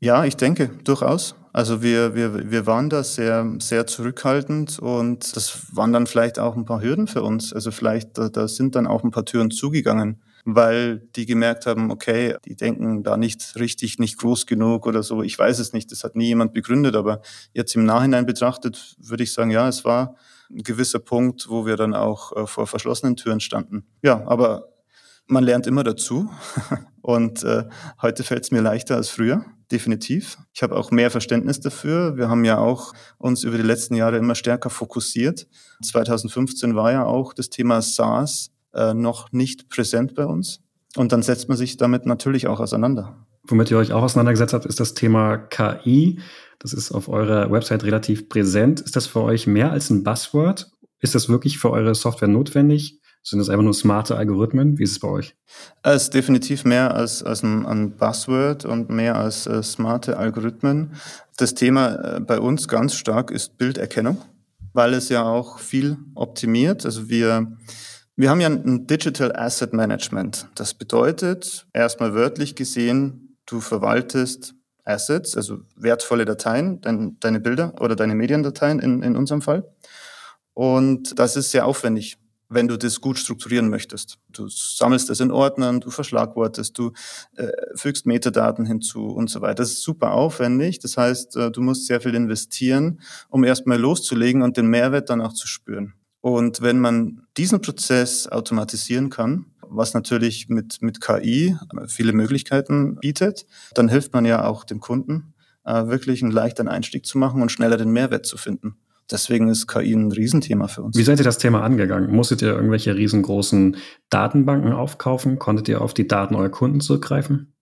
Ja, 0.00 0.24
ich 0.24 0.36
denke, 0.36 0.70
durchaus. 0.82 1.36
Also 1.52 1.82
wir, 1.82 2.16
wir, 2.16 2.50
wir 2.50 2.66
waren 2.66 2.90
da 2.90 3.04
sehr, 3.04 3.54
sehr 3.60 3.86
zurückhaltend 3.86 4.80
und 4.80 5.36
das 5.36 5.74
waren 5.74 5.92
dann 5.92 6.08
vielleicht 6.08 6.40
auch 6.40 6.56
ein 6.56 6.64
paar 6.64 6.82
Hürden 6.82 7.06
für 7.06 7.22
uns. 7.22 7.52
Also 7.52 7.70
vielleicht, 7.70 8.18
da, 8.18 8.28
da 8.28 8.48
sind 8.48 8.74
dann 8.74 8.88
auch 8.88 9.04
ein 9.04 9.12
paar 9.12 9.24
Türen 9.24 9.52
zugegangen, 9.52 10.20
weil 10.44 11.08
die 11.14 11.26
gemerkt 11.26 11.66
haben, 11.66 11.92
okay, 11.92 12.34
die 12.44 12.56
denken 12.56 13.04
da 13.04 13.16
nicht 13.16 13.54
richtig, 13.56 14.00
nicht 14.00 14.18
groß 14.18 14.46
genug 14.46 14.84
oder 14.84 15.04
so. 15.04 15.22
Ich 15.22 15.38
weiß 15.38 15.60
es 15.60 15.72
nicht, 15.72 15.92
das 15.92 16.02
hat 16.02 16.16
nie 16.16 16.26
jemand 16.26 16.54
begründet, 16.54 16.96
aber 16.96 17.20
jetzt 17.54 17.74
im 17.76 17.84
Nachhinein 17.84 18.26
betrachtet 18.26 18.96
würde 18.98 19.22
ich 19.22 19.32
sagen, 19.32 19.52
ja, 19.52 19.68
es 19.68 19.84
war 19.84 20.16
ein 20.50 20.62
gewisser 20.62 20.98
Punkt, 20.98 21.48
wo 21.48 21.66
wir 21.66 21.76
dann 21.76 21.94
auch 21.94 22.36
äh, 22.36 22.46
vor 22.46 22.66
verschlossenen 22.66 23.16
Türen 23.16 23.40
standen. 23.40 23.86
Ja, 24.02 24.26
aber 24.26 24.75
Man 25.28 25.44
lernt 25.44 25.66
immer 25.66 25.82
dazu 25.82 26.30
und 27.02 27.42
äh, 27.42 27.64
heute 28.00 28.22
fällt 28.22 28.44
es 28.44 28.50
mir 28.52 28.60
leichter 28.60 28.94
als 28.94 29.08
früher, 29.08 29.44
definitiv. 29.72 30.38
Ich 30.54 30.62
habe 30.62 30.76
auch 30.76 30.90
mehr 30.90 31.10
Verständnis 31.10 31.60
dafür. 31.60 32.16
Wir 32.16 32.28
haben 32.28 32.44
ja 32.44 32.58
auch 32.58 32.92
uns 33.18 33.42
über 33.42 33.56
die 33.56 33.64
letzten 33.64 33.96
Jahre 33.96 34.18
immer 34.18 34.36
stärker 34.36 34.70
fokussiert. 34.70 35.48
2015 35.82 36.76
war 36.76 36.92
ja 36.92 37.04
auch 37.04 37.32
das 37.32 37.50
Thema 37.50 37.82
SaaS 37.82 38.52
äh, 38.72 38.94
noch 38.94 39.32
nicht 39.32 39.68
präsent 39.68 40.14
bei 40.14 40.26
uns. 40.26 40.60
Und 40.96 41.12
dann 41.12 41.22
setzt 41.22 41.48
man 41.48 41.58
sich 41.58 41.76
damit 41.76 42.06
natürlich 42.06 42.46
auch 42.46 42.60
auseinander. 42.60 43.26
Womit 43.48 43.70
ihr 43.70 43.78
euch 43.78 43.92
auch 43.92 44.02
auseinandergesetzt 44.02 44.54
habt, 44.54 44.66
ist 44.66 44.80
das 44.80 44.94
Thema 44.94 45.36
KI. 45.36 46.20
Das 46.58 46.72
ist 46.72 46.92
auf 46.92 47.08
eurer 47.08 47.50
Website 47.50 47.84
relativ 47.84 48.28
präsent. 48.28 48.80
Ist 48.80 48.96
das 48.96 49.06
für 49.06 49.22
euch 49.22 49.46
mehr 49.46 49.72
als 49.72 49.90
ein 49.90 50.02
Buzzword? 50.04 50.70
Ist 51.00 51.14
das 51.14 51.28
wirklich 51.28 51.58
für 51.58 51.70
eure 51.70 51.94
Software 51.94 52.28
notwendig? 52.28 53.00
Sind 53.28 53.40
das 53.40 53.48
einfach 53.48 53.64
nur 53.64 53.74
smarte 53.74 54.16
Algorithmen? 54.16 54.78
Wie 54.78 54.84
ist 54.84 54.92
es 54.92 54.98
bei 55.00 55.08
euch? 55.08 55.34
Es 55.82 56.04
ist 56.04 56.14
definitiv 56.14 56.64
mehr 56.64 56.94
als, 56.94 57.24
als 57.24 57.42
ein, 57.42 57.66
ein 57.66 57.96
Buzzword 57.96 58.64
und 58.64 58.88
mehr 58.88 59.16
als 59.16 59.48
äh, 59.48 59.64
smarte 59.64 60.16
Algorithmen. 60.16 60.92
Das 61.36 61.54
Thema 61.54 62.18
äh, 62.18 62.20
bei 62.20 62.38
uns 62.38 62.68
ganz 62.68 62.94
stark 62.94 63.32
ist 63.32 63.58
Bilderkennung, 63.58 64.22
weil 64.74 64.94
es 64.94 65.08
ja 65.08 65.24
auch 65.24 65.58
viel 65.58 65.96
optimiert. 66.14 66.84
Also 66.84 67.08
wir, 67.08 67.50
wir 68.14 68.30
haben 68.30 68.40
ja 68.40 68.46
ein 68.46 68.86
Digital 68.86 69.34
Asset 69.34 69.72
Management. 69.72 70.46
Das 70.54 70.74
bedeutet, 70.74 71.66
erstmal 71.72 72.14
wörtlich 72.14 72.54
gesehen, 72.54 73.36
du 73.44 73.58
verwaltest 73.60 74.54
Assets, 74.84 75.36
also 75.36 75.62
wertvolle 75.74 76.26
Dateien, 76.26 76.80
dein, 76.80 77.18
deine 77.18 77.40
Bilder 77.40 77.74
oder 77.80 77.96
deine 77.96 78.14
Mediendateien 78.14 78.78
in, 78.78 79.02
in 79.02 79.16
unserem 79.16 79.42
Fall. 79.42 79.68
Und 80.54 81.18
das 81.18 81.34
ist 81.34 81.50
sehr 81.50 81.66
aufwendig 81.66 82.18
wenn 82.48 82.68
du 82.68 82.76
das 82.76 83.00
gut 83.00 83.18
strukturieren 83.18 83.68
möchtest. 83.68 84.18
Du 84.28 84.48
sammelst 84.48 85.10
es 85.10 85.20
in 85.20 85.30
Ordnern, 85.30 85.80
du 85.80 85.90
verschlagwortest, 85.90 86.78
du 86.78 86.92
äh, 87.36 87.48
fügst 87.74 88.06
Metadaten 88.06 88.66
hinzu 88.66 89.06
und 89.06 89.30
so 89.30 89.40
weiter. 89.40 89.56
Das 89.56 89.70
ist 89.70 89.82
super 89.82 90.12
aufwendig. 90.12 90.78
Das 90.78 90.96
heißt, 90.96 91.36
äh, 91.36 91.50
du 91.50 91.60
musst 91.60 91.86
sehr 91.86 92.00
viel 92.00 92.14
investieren, 92.14 93.00
um 93.28 93.44
erstmal 93.44 93.78
loszulegen 93.78 94.42
und 94.42 94.56
den 94.56 94.68
Mehrwert 94.68 95.10
dann 95.10 95.20
auch 95.20 95.32
zu 95.32 95.46
spüren. 95.46 95.94
Und 96.20 96.60
wenn 96.60 96.80
man 96.80 97.22
diesen 97.36 97.60
Prozess 97.60 98.26
automatisieren 98.26 99.10
kann, 99.10 99.46
was 99.68 99.94
natürlich 99.94 100.48
mit, 100.48 100.82
mit 100.82 101.00
KI 101.00 101.56
viele 101.88 102.12
Möglichkeiten 102.12 102.96
bietet, 102.96 103.46
dann 103.74 103.88
hilft 103.88 104.12
man 104.12 104.24
ja 104.24 104.44
auch 104.44 104.64
dem 104.64 104.80
Kunden, 104.80 105.34
äh, 105.64 105.86
wirklich 105.86 106.22
einen 106.22 106.32
leichteren 106.32 106.68
Einstieg 106.68 107.06
zu 107.06 107.18
machen 107.18 107.42
und 107.42 107.52
schneller 107.52 107.76
den 107.76 107.90
Mehrwert 107.90 108.26
zu 108.26 108.38
finden. 108.38 108.76
Deswegen 109.10 109.48
ist 109.48 109.66
KI 109.68 109.92
ein 109.92 110.10
Riesenthema 110.10 110.68
für 110.68 110.82
uns. 110.82 110.96
Wie 110.96 111.02
seid 111.02 111.18
ihr 111.18 111.24
das 111.24 111.38
Thema 111.38 111.62
angegangen? 111.62 112.10
Musstet 112.10 112.42
ihr 112.42 112.54
irgendwelche 112.54 112.96
riesengroßen 112.96 113.76
Datenbanken 114.10 114.72
aufkaufen? 114.72 115.38
Konntet 115.38 115.68
ihr 115.68 115.80
auf 115.80 115.94
die 115.94 116.08
Daten 116.08 116.34
eurer 116.34 116.48
Kunden 116.48 116.80
zurückgreifen? 116.80 117.52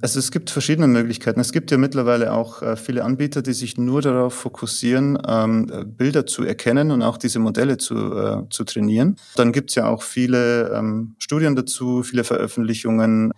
Also 0.00 0.18
es 0.18 0.30
gibt 0.30 0.50
verschiedene 0.50 0.86
Möglichkeiten. 0.86 1.40
Es 1.40 1.52
gibt 1.52 1.70
ja 1.70 1.78
mittlerweile 1.78 2.32
auch 2.32 2.62
äh, 2.62 2.76
viele 2.76 3.04
Anbieter, 3.04 3.42
die 3.42 3.52
sich 3.52 3.78
nur 3.78 4.02
darauf 4.02 4.34
fokussieren, 4.34 5.18
ähm, 5.26 5.94
Bilder 5.96 6.26
zu 6.26 6.44
erkennen 6.44 6.90
und 6.90 7.02
auch 7.02 7.16
diese 7.16 7.38
Modelle 7.38 7.78
zu, 7.78 7.94
äh, 7.94 8.42
zu 8.50 8.64
trainieren. 8.64 9.16
Dann 9.36 9.52
gibt 9.52 9.70
es 9.70 9.76
ja 9.76 9.86
auch 9.86 10.02
viele 10.02 10.72
ähm, 10.74 11.14
Studien 11.18 11.56
dazu, 11.56 12.02
viele 12.02 12.24
Veröffentlichungen 12.24 13.32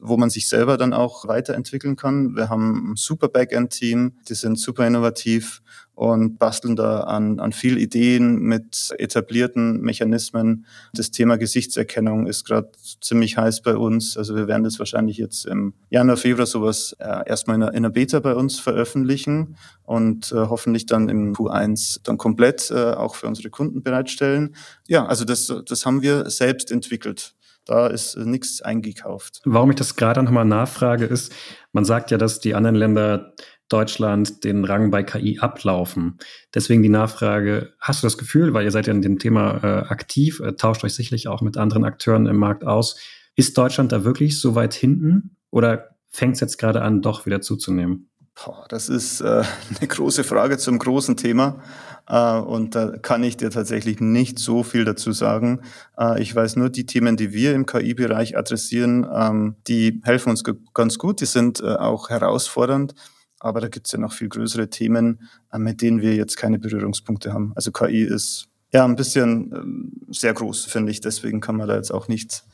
wo 0.00 0.16
man 0.16 0.30
sich 0.30 0.48
selber 0.48 0.76
dann 0.76 0.92
auch 0.92 1.28
weiterentwickeln 1.28 1.96
kann. 1.96 2.36
Wir 2.36 2.48
haben 2.48 2.92
ein 2.92 2.96
super 2.96 3.28
Backend-Team, 3.28 4.12
die 4.28 4.34
sind 4.34 4.58
super 4.58 4.86
innovativ 4.86 5.62
und 6.00 6.38
basteln 6.38 6.76
da 6.76 7.00
an, 7.00 7.40
an 7.40 7.52
viel 7.52 7.76
Ideen 7.76 8.36
mit 8.40 8.90
etablierten 8.96 9.82
Mechanismen. 9.82 10.64
Das 10.94 11.10
Thema 11.10 11.36
Gesichtserkennung 11.36 12.26
ist 12.26 12.44
gerade 12.46 12.70
ziemlich 13.02 13.36
heiß 13.36 13.60
bei 13.60 13.76
uns. 13.76 14.16
Also 14.16 14.34
wir 14.34 14.48
werden 14.48 14.64
das 14.64 14.78
wahrscheinlich 14.78 15.18
jetzt 15.18 15.44
im 15.44 15.74
Januar, 15.90 16.16
Februar 16.16 16.46
sowas 16.46 16.96
äh, 17.00 17.28
erstmal 17.28 17.56
in 17.56 17.64
einer, 17.64 17.72
in 17.72 17.76
einer 17.84 17.90
Beta 17.90 18.20
bei 18.20 18.34
uns 18.34 18.58
veröffentlichen 18.58 19.56
und 19.82 20.32
äh, 20.32 20.36
hoffentlich 20.36 20.86
dann 20.86 21.10
im 21.10 21.34
Q1 21.34 22.00
dann 22.02 22.16
komplett 22.16 22.70
äh, 22.70 22.92
auch 22.92 23.14
für 23.14 23.26
unsere 23.26 23.50
Kunden 23.50 23.82
bereitstellen. 23.82 24.54
Ja, 24.88 25.04
also 25.04 25.26
das, 25.26 25.52
das 25.66 25.84
haben 25.84 26.00
wir 26.00 26.30
selbst 26.30 26.72
entwickelt. 26.72 27.34
Da 27.70 27.86
ist 27.86 28.16
äh, 28.16 28.24
nichts 28.24 28.62
eingekauft. 28.62 29.42
Warum 29.44 29.70
ich 29.70 29.76
das 29.76 29.94
gerade 29.94 30.24
nochmal 30.24 30.44
nachfrage, 30.44 31.04
ist, 31.04 31.32
man 31.70 31.84
sagt 31.84 32.10
ja, 32.10 32.18
dass 32.18 32.40
die 32.40 32.56
anderen 32.56 32.74
Länder 32.74 33.32
Deutschland 33.68 34.42
den 34.42 34.64
Rang 34.64 34.90
bei 34.90 35.04
KI 35.04 35.38
ablaufen. 35.38 36.18
Deswegen 36.52 36.82
die 36.82 36.88
Nachfrage, 36.88 37.72
hast 37.78 38.02
du 38.02 38.08
das 38.08 38.18
Gefühl, 38.18 38.54
weil 38.54 38.64
ihr 38.64 38.72
seid 38.72 38.88
ja 38.88 38.92
in 38.92 39.02
dem 39.02 39.20
Thema 39.20 39.62
äh, 39.62 39.88
aktiv, 39.88 40.40
äh, 40.40 40.54
tauscht 40.54 40.82
euch 40.82 40.94
sicherlich 40.94 41.28
auch 41.28 41.42
mit 41.42 41.56
anderen 41.56 41.84
Akteuren 41.84 42.26
im 42.26 42.38
Markt 42.38 42.66
aus, 42.66 42.98
ist 43.36 43.56
Deutschland 43.56 43.92
da 43.92 44.02
wirklich 44.02 44.40
so 44.40 44.56
weit 44.56 44.74
hinten 44.74 45.36
oder 45.50 45.90
fängt 46.08 46.34
es 46.34 46.40
jetzt 46.40 46.58
gerade 46.58 46.82
an, 46.82 47.02
doch 47.02 47.24
wieder 47.24 47.40
zuzunehmen? 47.40 48.10
Boah, 48.34 48.66
das 48.68 48.88
ist 48.88 49.20
äh, 49.20 49.44
eine 49.78 49.86
große 49.86 50.24
Frage 50.24 50.58
zum 50.58 50.80
großen 50.80 51.16
Thema. 51.16 51.62
Äh, 52.08 52.38
und 52.38 52.74
da 52.74 52.96
kann 52.98 53.22
ich 53.22 53.36
dir 53.36 53.50
tatsächlich 53.50 54.00
nicht 54.00 54.38
so 54.38 54.62
viel 54.62 54.84
dazu 54.84 55.12
sagen. 55.12 55.60
Äh, 55.98 56.22
ich 56.22 56.34
weiß 56.34 56.56
nur, 56.56 56.70
die 56.70 56.86
Themen, 56.86 57.16
die 57.16 57.32
wir 57.32 57.54
im 57.54 57.66
KI-Bereich 57.66 58.36
adressieren, 58.36 59.06
ähm, 59.12 59.56
die 59.66 60.00
helfen 60.04 60.30
uns 60.30 60.42
ganz 60.74 60.98
gut. 60.98 61.20
Die 61.20 61.26
sind 61.26 61.60
äh, 61.60 61.74
auch 61.74 62.10
herausfordernd. 62.10 62.94
Aber 63.38 63.60
da 63.60 63.68
gibt 63.68 63.86
es 63.86 63.92
ja 63.92 63.98
noch 63.98 64.12
viel 64.12 64.28
größere 64.28 64.68
Themen, 64.68 65.30
mit 65.56 65.80
denen 65.80 66.02
wir 66.02 66.14
jetzt 66.14 66.36
keine 66.36 66.58
Berührungspunkte 66.58 67.32
haben. 67.32 67.52
Also 67.56 67.72
KI 67.72 68.02
ist 68.02 68.48
ja 68.70 68.84
ein 68.84 68.96
bisschen 68.96 69.50
ähm, 69.54 69.92
sehr 70.10 70.34
groß, 70.34 70.66
finde 70.66 70.92
ich. 70.92 71.00
Deswegen 71.00 71.40
kann 71.40 71.56
man 71.56 71.66
da 71.66 71.76
jetzt 71.76 71.90
auch 71.90 72.06
nicht 72.06 72.44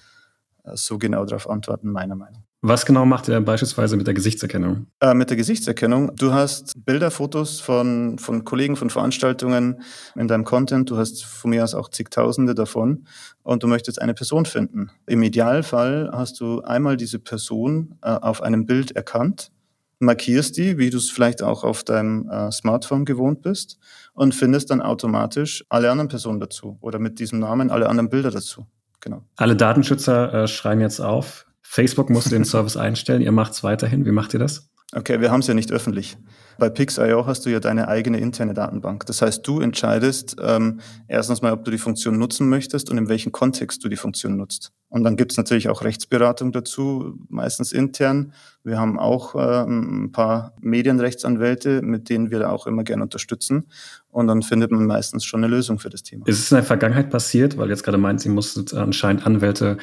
so 0.75 0.99
genau 0.99 1.25
darauf 1.25 1.51
antworten, 1.51 1.91
meiner 1.91 2.15
Meinung. 2.15 2.46
Was 2.63 2.87
genau 2.87 3.05
macht 3.05 3.29
ihr 3.29 3.41
beispielsweise 3.41 3.97
mit 3.97 4.07
der 4.07 4.15
Gesichtserkennung? 4.15 4.87
Äh, 5.01 5.15
mit 5.15 5.31
der 5.31 5.37
Gesichtserkennung. 5.37 6.17
Du 6.17 6.33
hast 6.33 6.73
Bilder, 6.85 7.11
Fotos 7.11 7.61
von, 7.61 8.19
von 8.19 8.45
Kollegen, 8.45 8.77
von 8.77 8.91
Veranstaltungen 8.91 9.83
in 10.17 10.27
deinem 10.27 10.45
Content. 10.45 10.91
Du 10.91 10.97
hast 10.97 11.25
von 11.25 11.51
mir 11.51 11.63
aus 11.63 11.75
auch 11.75 11.91
zigtausende 11.91 12.55
davon 12.55 13.07
und 13.43 13.63
du 13.63 13.69
möchtest 13.69 14.01
eine 14.01 14.15
Person 14.15 14.47
finden. 14.47 14.91
Im 15.07 15.23
Idealfall 15.23 16.11
hast 16.13 16.41
du 16.41 16.63
einmal 16.63 16.97
diese 16.97 17.19
Person 17.19 17.99
äh, 18.03 18.09
auf 18.09 18.43
einem 18.43 18.67
Bild 18.67 18.93
erkannt 18.93 19.53
markierst 19.99 20.57
die, 20.57 20.79
wie 20.79 20.91
du 20.91 20.99
es 20.99 21.11
vielleicht 21.11 21.43
auch 21.43 21.65
auf 21.65 21.85
deinem 21.85 22.29
äh, 22.29 22.51
Smartphone 22.53 23.05
gewohnt 23.05 23.43
bist 23.43 23.79
und 24.13 24.35
findest 24.35 24.71
dann 24.71 24.81
automatisch 24.81 25.65
alle 25.69 25.91
anderen 25.91 26.09
Personen 26.09 26.41
dazu 26.41 26.79
oder 26.81 26.99
mit 26.99 27.19
diesem 27.19 27.39
Namen 27.39 27.71
alle 27.71 27.89
anderen 27.89 28.11
Bilder 28.11 28.31
dazu. 28.31 28.67
Genau. 29.01 29.23
Alle 29.37 29.57
Datenschützer 29.57 30.35
äh, 30.35 30.49
schreien 30.49 30.81
jetzt 30.81 31.01
auf. 31.01 31.46
Facebook 31.69 32.11
muss 32.11 32.25
den 32.25 32.45
Service 32.45 32.77
einstellen. 32.77 33.23
Ihr 33.23 33.33
macht 33.33 33.53
es 33.53 33.63
weiterhin. 33.63 34.07
Wie 34.07 34.13
macht 34.13 34.35
ihr 34.35 34.41
das? 34.41 34.71
Okay, 34.95 35.21
wir 35.21 35.33
haben 35.33 35.41
es 35.41 35.49
ja 35.49 35.55
nicht 35.55 35.73
öffentlich. 35.73 36.17
Bei 36.59 36.71
Pix.io 36.71 37.27
hast 37.27 37.45
du 37.45 37.51
ja 37.51 37.61
deine 37.61 37.89
eigene 37.89 38.19
interne 38.19 38.55
Datenbank. 38.55 39.05
Das 39.07 39.21
heißt, 39.21 39.47
du 39.47 39.61
entscheidest 39.61 40.37
ähm, 40.41 40.81
erstens 41.09 41.43
mal, 41.43 41.53
ob 41.53 41.65
du 41.65 41.71
die 41.71 41.79
Funktion 41.79 42.19
nutzen 42.19 42.49
möchtest 42.49 42.89
und 42.91 42.97
in 42.97 43.09
welchem 43.09 43.33
Kontext 43.33 43.85
du 43.85 43.89
die 43.89 43.97
Funktion 43.97 44.37
nutzt. 44.37 44.73
Und 44.89 45.03
dann 45.03 45.17
gibt 45.17 45.33
es 45.33 45.39
natürlich 45.39 45.69
auch 45.69 45.83
Rechtsberatung 45.83 46.53
dazu, 46.53 47.19
meistens 47.29 47.73
intern. 47.73 48.33
Wir 48.63 48.79
haben 48.79 48.99
auch 48.99 49.35
äh, 49.35 49.65
ein 49.65 50.13
paar 50.13 50.55
Medienrechtsanwälte, 50.61 51.83
mit 51.83 52.09
denen 52.09 52.31
wir 52.31 52.39
da 52.39 52.51
auch 52.51 52.67
immer 52.69 52.85
gerne 52.85 53.03
unterstützen. 53.03 53.67
Und 54.09 54.29
dann 54.29 54.43
findet 54.43 54.71
man 54.71 54.87
meistens 54.87 55.25
schon 55.25 55.45
eine 55.45 55.55
Lösung 55.55 55.81
für 55.81 55.91
das 55.91 56.05
Thema. 56.05 56.27
Ist 56.27 56.39
es 56.39 56.51
in 56.53 56.57
der 56.57 56.65
Vergangenheit 56.65 57.11
passiert, 57.11 57.59
weil 57.59 57.69
jetzt 57.69 57.83
gerade 57.83 57.99
meint, 57.99 58.21
sie 58.21 58.29
musstet 58.29 58.73
anscheinend 58.73 59.27
Anwälte 59.27 59.79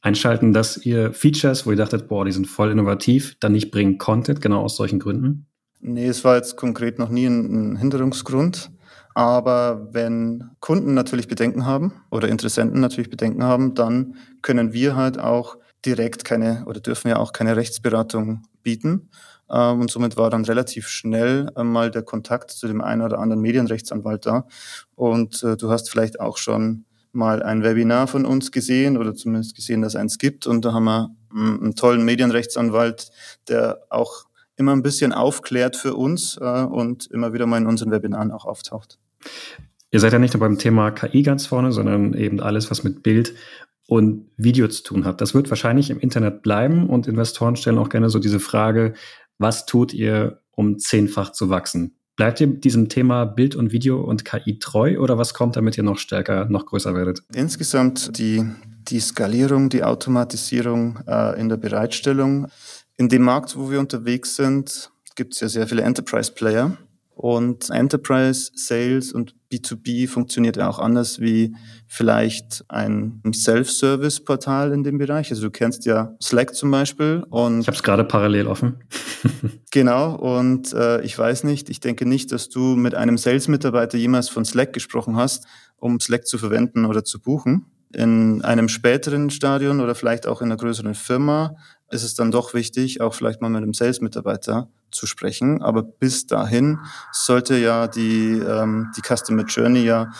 einschalten, 0.00 0.52
dass 0.52 0.84
ihr 0.84 1.12
Features, 1.12 1.66
wo 1.66 1.70
ihr 1.70 1.76
dachtet, 1.76 2.08
boah, 2.08 2.24
die 2.24 2.32
sind 2.32 2.46
voll 2.46 2.70
innovativ, 2.70 3.36
dann 3.40 3.52
nicht 3.52 3.70
bringen 3.70 3.98
konntet, 3.98 4.40
genau 4.40 4.62
aus 4.62 4.76
solchen 4.76 4.98
Gründen? 4.98 5.46
Nee, 5.80 6.06
es 6.06 6.24
war 6.24 6.36
jetzt 6.36 6.56
konkret 6.56 6.98
noch 6.98 7.08
nie 7.08 7.26
ein, 7.26 7.72
ein 7.72 7.76
Hinderungsgrund. 7.76 8.70
Aber 9.14 9.88
wenn 9.92 10.50
Kunden 10.60 10.94
natürlich 10.94 11.26
Bedenken 11.26 11.66
haben 11.66 11.92
oder 12.10 12.28
Interessenten 12.28 12.80
natürlich 12.80 13.10
Bedenken 13.10 13.42
haben, 13.42 13.74
dann 13.74 14.14
können 14.42 14.72
wir 14.72 14.94
halt 14.94 15.18
auch 15.18 15.56
direkt 15.84 16.24
keine 16.24 16.64
oder 16.66 16.80
dürfen 16.80 17.08
ja 17.08 17.16
auch 17.16 17.32
keine 17.32 17.56
Rechtsberatung 17.56 18.42
bieten. 18.62 19.10
Ähm, 19.50 19.80
und 19.80 19.90
somit 19.90 20.16
war 20.16 20.30
dann 20.30 20.44
relativ 20.44 20.88
schnell 20.88 21.50
mal 21.56 21.90
der 21.90 22.02
Kontakt 22.02 22.50
zu 22.50 22.66
dem 22.68 22.80
einen 22.80 23.02
oder 23.02 23.18
anderen 23.18 23.42
Medienrechtsanwalt 23.42 24.26
da. 24.26 24.46
Und 24.94 25.42
äh, 25.42 25.56
du 25.56 25.70
hast 25.70 25.90
vielleicht 25.90 26.20
auch 26.20 26.36
schon 26.36 26.84
mal 27.12 27.42
ein 27.42 27.62
Webinar 27.62 28.06
von 28.06 28.24
uns 28.24 28.52
gesehen 28.52 28.96
oder 28.96 29.14
zumindest 29.14 29.54
gesehen, 29.54 29.82
dass 29.82 29.96
eins 29.96 30.18
gibt. 30.18 30.46
Und 30.46 30.64
da 30.64 30.72
haben 30.72 30.84
wir 30.84 31.10
einen 31.34 31.74
tollen 31.74 32.04
Medienrechtsanwalt, 32.04 33.10
der 33.48 33.80
auch 33.90 34.24
immer 34.56 34.72
ein 34.72 34.82
bisschen 34.82 35.12
aufklärt 35.12 35.76
für 35.76 35.94
uns 35.94 36.36
äh, 36.40 36.62
und 36.64 37.06
immer 37.06 37.32
wieder 37.32 37.46
mal 37.46 37.58
in 37.58 37.66
unseren 37.66 37.90
Webinaren 37.90 38.32
auch 38.32 38.44
auftaucht. 38.44 38.98
Ihr 39.90 40.00
seid 40.00 40.12
ja 40.12 40.18
nicht 40.18 40.34
nur 40.34 40.40
beim 40.40 40.58
Thema 40.58 40.90
KI 40.90 41.22
ganz 41.22 41.46
vorne, 41.46 41.72
sondern 41.72 42.12
eben 42.12 42.40
alles, 42.40 42.70
was 42.70 42.84
mit 42.84 43.02
Bild 43.02 43.34
und 43.86 44.26
Video 44.36 44.68
zu 44.68 44.82
tun 44.82 45.04
hat. 45.06 45.20
Das 45.20 45.34
wird 45.34 45.48
wahrscheinlich 45.48 45.88
im 45.88 45.98
Internet 45.98 46.42
bleiben 46.42 46.90
und 46.90 47.06
Investoren 47.06 47.56
stellen 47.56 47.78
auch 47.78 47.88
gerne 47.88 48.10
so 48.10 48.18
diese 48.18 48.40
Frage, 48.40 48.94
was 49.38 49.64
tut 49.64 49.94
ihr, 49.94 50.42
um 50.50 50.78
zehnfach 50.78 51.32
zu 51.32 51.48
wachsen? 51.48 51.97
Bleibt 52.18 52.40
ihr 52.40 52.48
diesem 52.48 52.88
Thema 52.88 53.24
Bild 53.26 53.54
und 53.54 53.72
Video 53.72 54.00
und 54.00 54.24
KI 54.24 54.58
treu 54.58 54.98
oder 54.98 55.18
was 55.18 55.34
kommt, 55.34 55.54
damit 55.54 55.78
ihr 55.78 55.84
noch 55.84 55.98
stärker, 55.98 56.46
noch 56.50 56.66
größer 56.66 56.92
werdet? 56.92 57.22
Insgesamt 57.32 58.18
die 58.18 58.44
die 58.88 59.00
Skalierung, 59.00 59.68
die 59.68 59.84
Automatisierung 59.84 60.98
äh, 61.06 61.38
in 61.40 61.48
der 61.48 61.58
Bereitstellung. 61.58 62.48
In 62.96 63.08
dem 63.08 63.22
Markt, 63.22 63.56
wo 63.56 63.70
wir 63.70 63.78
unterwegs 63.78 64.34
sind, 64.34 64.90
gibt 65.14 65.34
es 65.34 65.40
ja 65.40 65.48
sehr 65.48 65.68
viele 65.68 65.82
Enterprise-Player. 65.82 66.76
Und 67.18 67.70
Enterprise 67.70 68.52
Sales 68.54 69.12
und 69.12 69.34
B2B 69.50 70.06
funktioniert 70.06 70.56
ja 70.56 70.68
auch 70.68 70.78
anders 70.78 71.18
wie 71.18 71.52
vielleicht 71.88 72.64
ein 72.68 73.20
Self-Service-Portal 73.34 74.70
in 74.70 74.84
dem 74.84 74.98
Bereich. 74.98 75.32
Also 75.32 75.42
du 75.42 75.50
kennst 75.50 75.84
ja 75.84 76.14
Slack 76.22 76.54
zum 76.54 76.70
Beispiel. 76.70 77.24
Und 77.28 77.62
ich 77.62 77.66
habe 77.66 77.76
es 77.76 77.82
gerade 77.82 78.04
parallel 78.04 78.46
offen. 78.46 78.84
genau. 79.72 80.14
Und 80.14 80.72
äh, 80.72 81.02
ich 81.02 81.18
weiß 81.18 81.42
nicht, 81.42 81.70
ich 81.70 81.80
denke 81.80 82.06
nicht, 82.06 82.30
dass 82.30 82.50
du 82.50 82.76
mit 82.76 82.94
einem 82.94 83.18
Sales-Mitarbeiter 83.18 83.98
jemals 83.98 84.28
von 84.28 84.44
Slack 84.44 84.72
gesprochen 84.72 85.16
hast, 85.16 85.44
um 85.76 85.98
Slack 85.98 86.24
zu 86.24 86.38
verwenden 86.38 86.84
oder 86.84 87.02
zu 87.02 87.18
buchen. 87.20 87.66
In 87.92 88.42
einem 88.42 88.68
späteren 88.68 89.30
Stadion 89.30 89.80
oder 89.80 89.96
vielleicht 89.96 90.28
auch 90.28 90.40
in 90.40 90.46
einer 90.46 90.56
größeren 90.56 90.94
Firma 90.94 91.56
ist 91.90 92.04
es 92.04 92.14
dann 92.14 92.30
doch 92.30 92.54
wichtig, 92.54 93.00
auch 93.00 93.14
vielleicht 93.14 93.40
mal 93.40 93.48
mit 93.48 93.62
einem 93.62 93.74
Sales-Mitarbeiter 93.74 94.68
zu 94.90 95.06
sprechen. 95.06 95.62
Aber 95.62 95.82
bis 95.82 96.26
dahin 96.26 96.78
sollte 97.12 97.56
ja 97.58 97.88
die, 97.88 98.38
ähm, 98.38 98.92
die 98.96 99.02
Customer 99.02 99.44
Journey 99.44 99.84
ja 99.84 100.10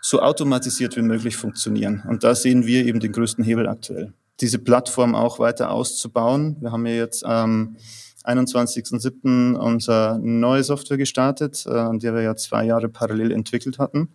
so 0.00 0.20
automatisiert 0.20 0.96
wie 0.96 1.02
möglich 1.02 1.36
funktionieren. 1.36 2.02
Und 2.08 2.24
da 2.24 2.34
sehen 2.34 2.66
wir 2.66 2.84
eben 2.86 3.00
den 3.00 3.12
größten 3.12 3.44
Hebel 3.44 3.68
aktuell. 3.68 4.12
Diese 4.40 4.58
Plattform 4.58 5.14
auch 5.14 5.38
weiter 5.38 5.70
auszubauen. 5.70 6.56
Wir 6.60 6.70
haben 6.70 6.86
ja 6.86 6.94
jetzt 6.94 7.24
am 7.24 7.76
21.07. 8.24 9.54
unsere 9.54 10.18
neue 10.22 10.62
Software 10.62 10.98
gestartet, 10.98 11.64
äh, 11.66 11.70
an 11.70 11.98
der 11.98 12.14
wir 12.14 12.22
ja 12.22 12.36
zwei 12.36 12.64
Jahre 12.64 12.88
parallel 12.88 13.32
entwickelt 13.32 13.78
hatten. 13.78 14.08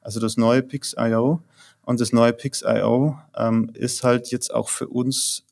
Also 0.00 0.20
das 0.20 0.36
neue 0.36 0.62
Pix.io. 0.62 1.42
Und 1.82 2.00
das 2.00 2.12
neue 2.12 2.32
Pix.io 2.32 3.18
ähm, 3.36 3.70
ist 3.74 4.04
halt 4.04 4.30
jetzt 4.30 4.52
auch 4.52 4.68
für 4.68 4.88
uns 4.88 5.44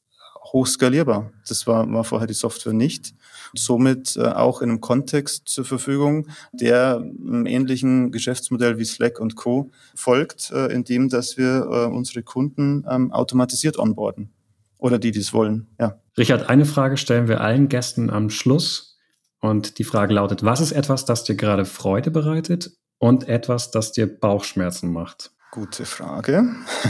hochskalierbar. 0.52 1.32
Das 1.48 1.66
war, 1.66 1.90
war 1.92 2.04
vorher 2.04 2.26
die 2.26 2.34
Software 2.34 2.72
nicht. 2.72 3.14
Somit 3.54 4.16
äh, 4.16 4.22
auch 4.22 4.62
in 4.62 4.70
einem 4.70 4.80
Kontext 4.80 5.48
zur 5.48 5.64
Verfügung, 5.64 6.28
der 6.52 6.96
einem 6.96 7.46
ähnlichen 7.46 8.10
Geschäftsmodell 8.10 8.78
wie 8.78 8.84
Slack 8.84 9.20
und 9.20 9.36
Co. 9.36 9.70
folgt, 9.94 10.50
äh, 10.50 10.66
indem 10.66 11.08
dass 11.08 11.36
wir 11.36 11.68
äh, 11.70 11.86
unsere 11.86 12.22
Kunden 12.22 12.84
ähm, 12.88 13.12
automatisiert 13.12 13.78
onboarden. 13.78 14.32
Oder 14.78 14.98
die, 14.98 15.10
die 15.10 15.20
es 15.20 15.32
wollen, 15.32 15.66
ja. 15.80 15.98
Richard, 16.16 16.48
eine 16.48 16.64
Frage 16.64 16.96
stellen 16.96 17.28
wir 17.28 17.40
allen 17.40 17.68
Gästen 17.68 18.10
am 18.10 18.30
Schluss. 18.30 18.96
Und 19.40 19.78
die 19.78 19.84
Frage 19.84 20.14
lautet, 20.14 20.44
was 20.44 20.60
ist 20.60 20.72
etwas, 20.72 21.04
das 21.04 21.24
dir 21.24 21.36
gerade 21.36 21.64
Freude 21.64 22.10
bereitet 22.10 22.72
und 22.98 23.28
etwas, 23.28 23.70
das 23.70 23.92
dir 23.92 24.06
Bauchschmerzen 24.06 24.92
macht? 24.92 25.30
Gute 25.50 25.86
Frage. 25.86 26.44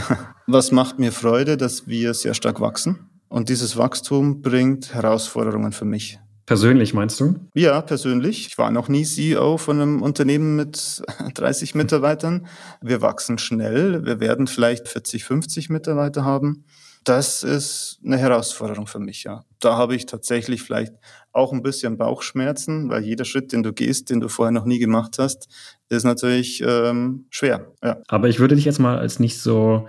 Was 0.47 0.71
macht 0.71 0.99
mir 0.99 1.13
Freude, 1.13 1.55
dass 1.55 1.87
wir 1.87 2.13
sehr 2.13 2.33
stark 2.33 2.59
wachsen? 2.59 3.09
Und 3.29 3.47
dieses 3.47 3.77
Wachstum 3.77 4.41
bringt 4.41 4.93
Herausforderungen 4.93 5.71
für 5.71 5.85
mich. 5.85 6.19
Persönlich 6.49 6.95
meinst 6.95 7.19
du? 7.19 7.35
Ja, 7.53 7.79
persönlich. 7.79 8.47
Ich 8.47 8.57
war 8.57 8.71
noch 8.71 8.87
nie 8.89 9.05
CEO 9.05 9.59
von 9.59 9.79
einem 9.79 10.01
Unternehmen 10.01 10.55
mit 10.55 11.03
30 11.35 11.75
Mitarbeitern. 11.75 12.47
Wir 12.81 13.03
wachsen 13.03 13.37
schnell. 13.37 14.03
Wir 14.03 14.19
werden 14.19 14.47
vielleicht 14.47 14.87
40, 14.87 15.25
50 15.25 15.69
Mitarbeiter 15.69 16.25
haben. 16.25 16.65
Das 17.03 17.43
ist 17.43 17.99
eine 18.03 18.17
Herausforderung 18.17 18.87
für 18.87 18.97
mich, 18.97 19.25
ja. 19.25 19.45
Da 19.59 19.77
habe 19.77 19.93
ich 19.93 20.07
tatsächlich 20.07 20.63
vielleicht 20.63 20.95
auch 21.33 21.53
ein 21.53 21.61
bisschen 21.61 21.99
Bauchschmerzen, 21.99 22.89
weil 22.89 23.03
jeder 23.03 23.25
Schritt, 23.25 23.53
den 23.53 23.61
du 23.61 23.71
gehst, 23.71 24.09
den 24.09 24.19
du 24.19 24.27
vorher 24.27 24.51
noch 24.51 24.65
nie 24.65 24.79
gemacht 24.79 25.19
hast, 25.19 25.49
ist 25.89 26.03
natürlich 26.03 26.63
ähm, 26.65 27.27
schwer. 27.29 27.71
Ja. 27.83 28.01
Aber 28.07 28.27
ich 28.27 28.39
würde 28.39 28.55
dich 28.55 28.65
jetzt 28.65 28.79
mal 28.79 28.97
als 28.97 29.19
nicht 29.19 29.39
so 29.39 29.87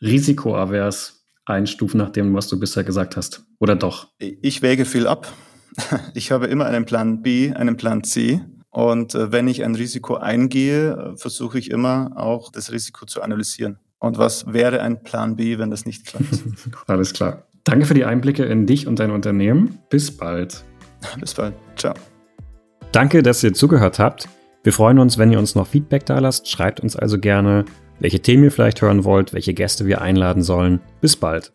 risikoavers 0.00 1.26
einstufen 1.44 1.98
nach 1.98 2.08
dem, 2.08 2.32
was 2.32 2.48
du 2.48 2.58
bisher 2.58 2.84
gesagt 2.84 3.18
hast. 3.18 3.44
Oder 3.58 3.76
doch? 3.76 4.08
Ich 4.18 4.62
wäge 4.62 4.86
viel 4.86 5.06
ab. 5.06 5.30
Ich 6.14 6.30
habe 6.30 6.46
immer 6.46 6.66
einen 6.66 6.84
Plan 6.84 7.22
B, 7.22 7.52
einen 7.52 7.76
Plan 7.76 8.04
C. 8.04 8.40
Und 8.70 9.14
äh, 9.14 9.30
wenn 9.32 9.48
ich 9.48 9.64
ein 9.64 9.74
Risiko 9.74 10.16
eingehe, 10.16 11.14
versuche 11.16 11.58
ich 11.58 11.70
immer 11.70 12.12
auch 12.16 12.50
das 12.50 12.72
Risiko 12.72 13.06
zu 13.06 13.22
analysieren. 13.22 13.78
Und 13.98 14.18
was 14.18 14.52
wäre 14.52 14.82
ein 14.82 15.02
Plan 15.02 15.36
B, 15.36 15.58
wenn 15.58 15.70
das 15.70 15.86
nicht 15.86 16.06
klappt? 16.06 16.42
Alles 16.86 17.12
klar. 17.12 17.44
Danke 17.64 17.86
für 17.86 17.94
die 17.94 18.04
Einblicke 18.04 18.44
in 18.44 18.66
dich 18.66 18.86
und 18.86 18.98
dein 18.98 19.10
Unternehmen. 19.10 19.78
Bis 19.88 20.14
bald. 20.14 20.64
Bis 21.20 21.34
bald. 21.34 21.54
Ciao. 21.76 21.94
Danke, 22.92 23.22
dass 23.22 23.42
ihr 23.42 23.54
zugehört 23.54 23.98
habt. 23.98 24.28
Wir 24.62 24.72
freuen 24.72 24.98
uns, 24.98 25.18
wenn 25.18 25.32
ihr 25.32 25.38
uns 25.38 25.54
noch 25.54 25.66
Feedback 25.66 26.06
da 26.06 26.18
lasst. 26.18 26.48
Schreibt 26.48 26.80
uns 26.80 26.96
also 26.96 27.18
gerne, 27.18 27.64
welche 28.00 28.20
Themen 28.20 28.44
ihr 28.44 28.52
vielleicht 28.52 28.82
hören 28.82 29.04
wollt, 29.04 29.32
welche 29.32 29.54
Gäste 29.54 29.86
wir 29.86 30.00
einladen 30.00 30.42
sollen. 30.42 30.80
Bis 31.00 31.16
bald. 31.16 31.52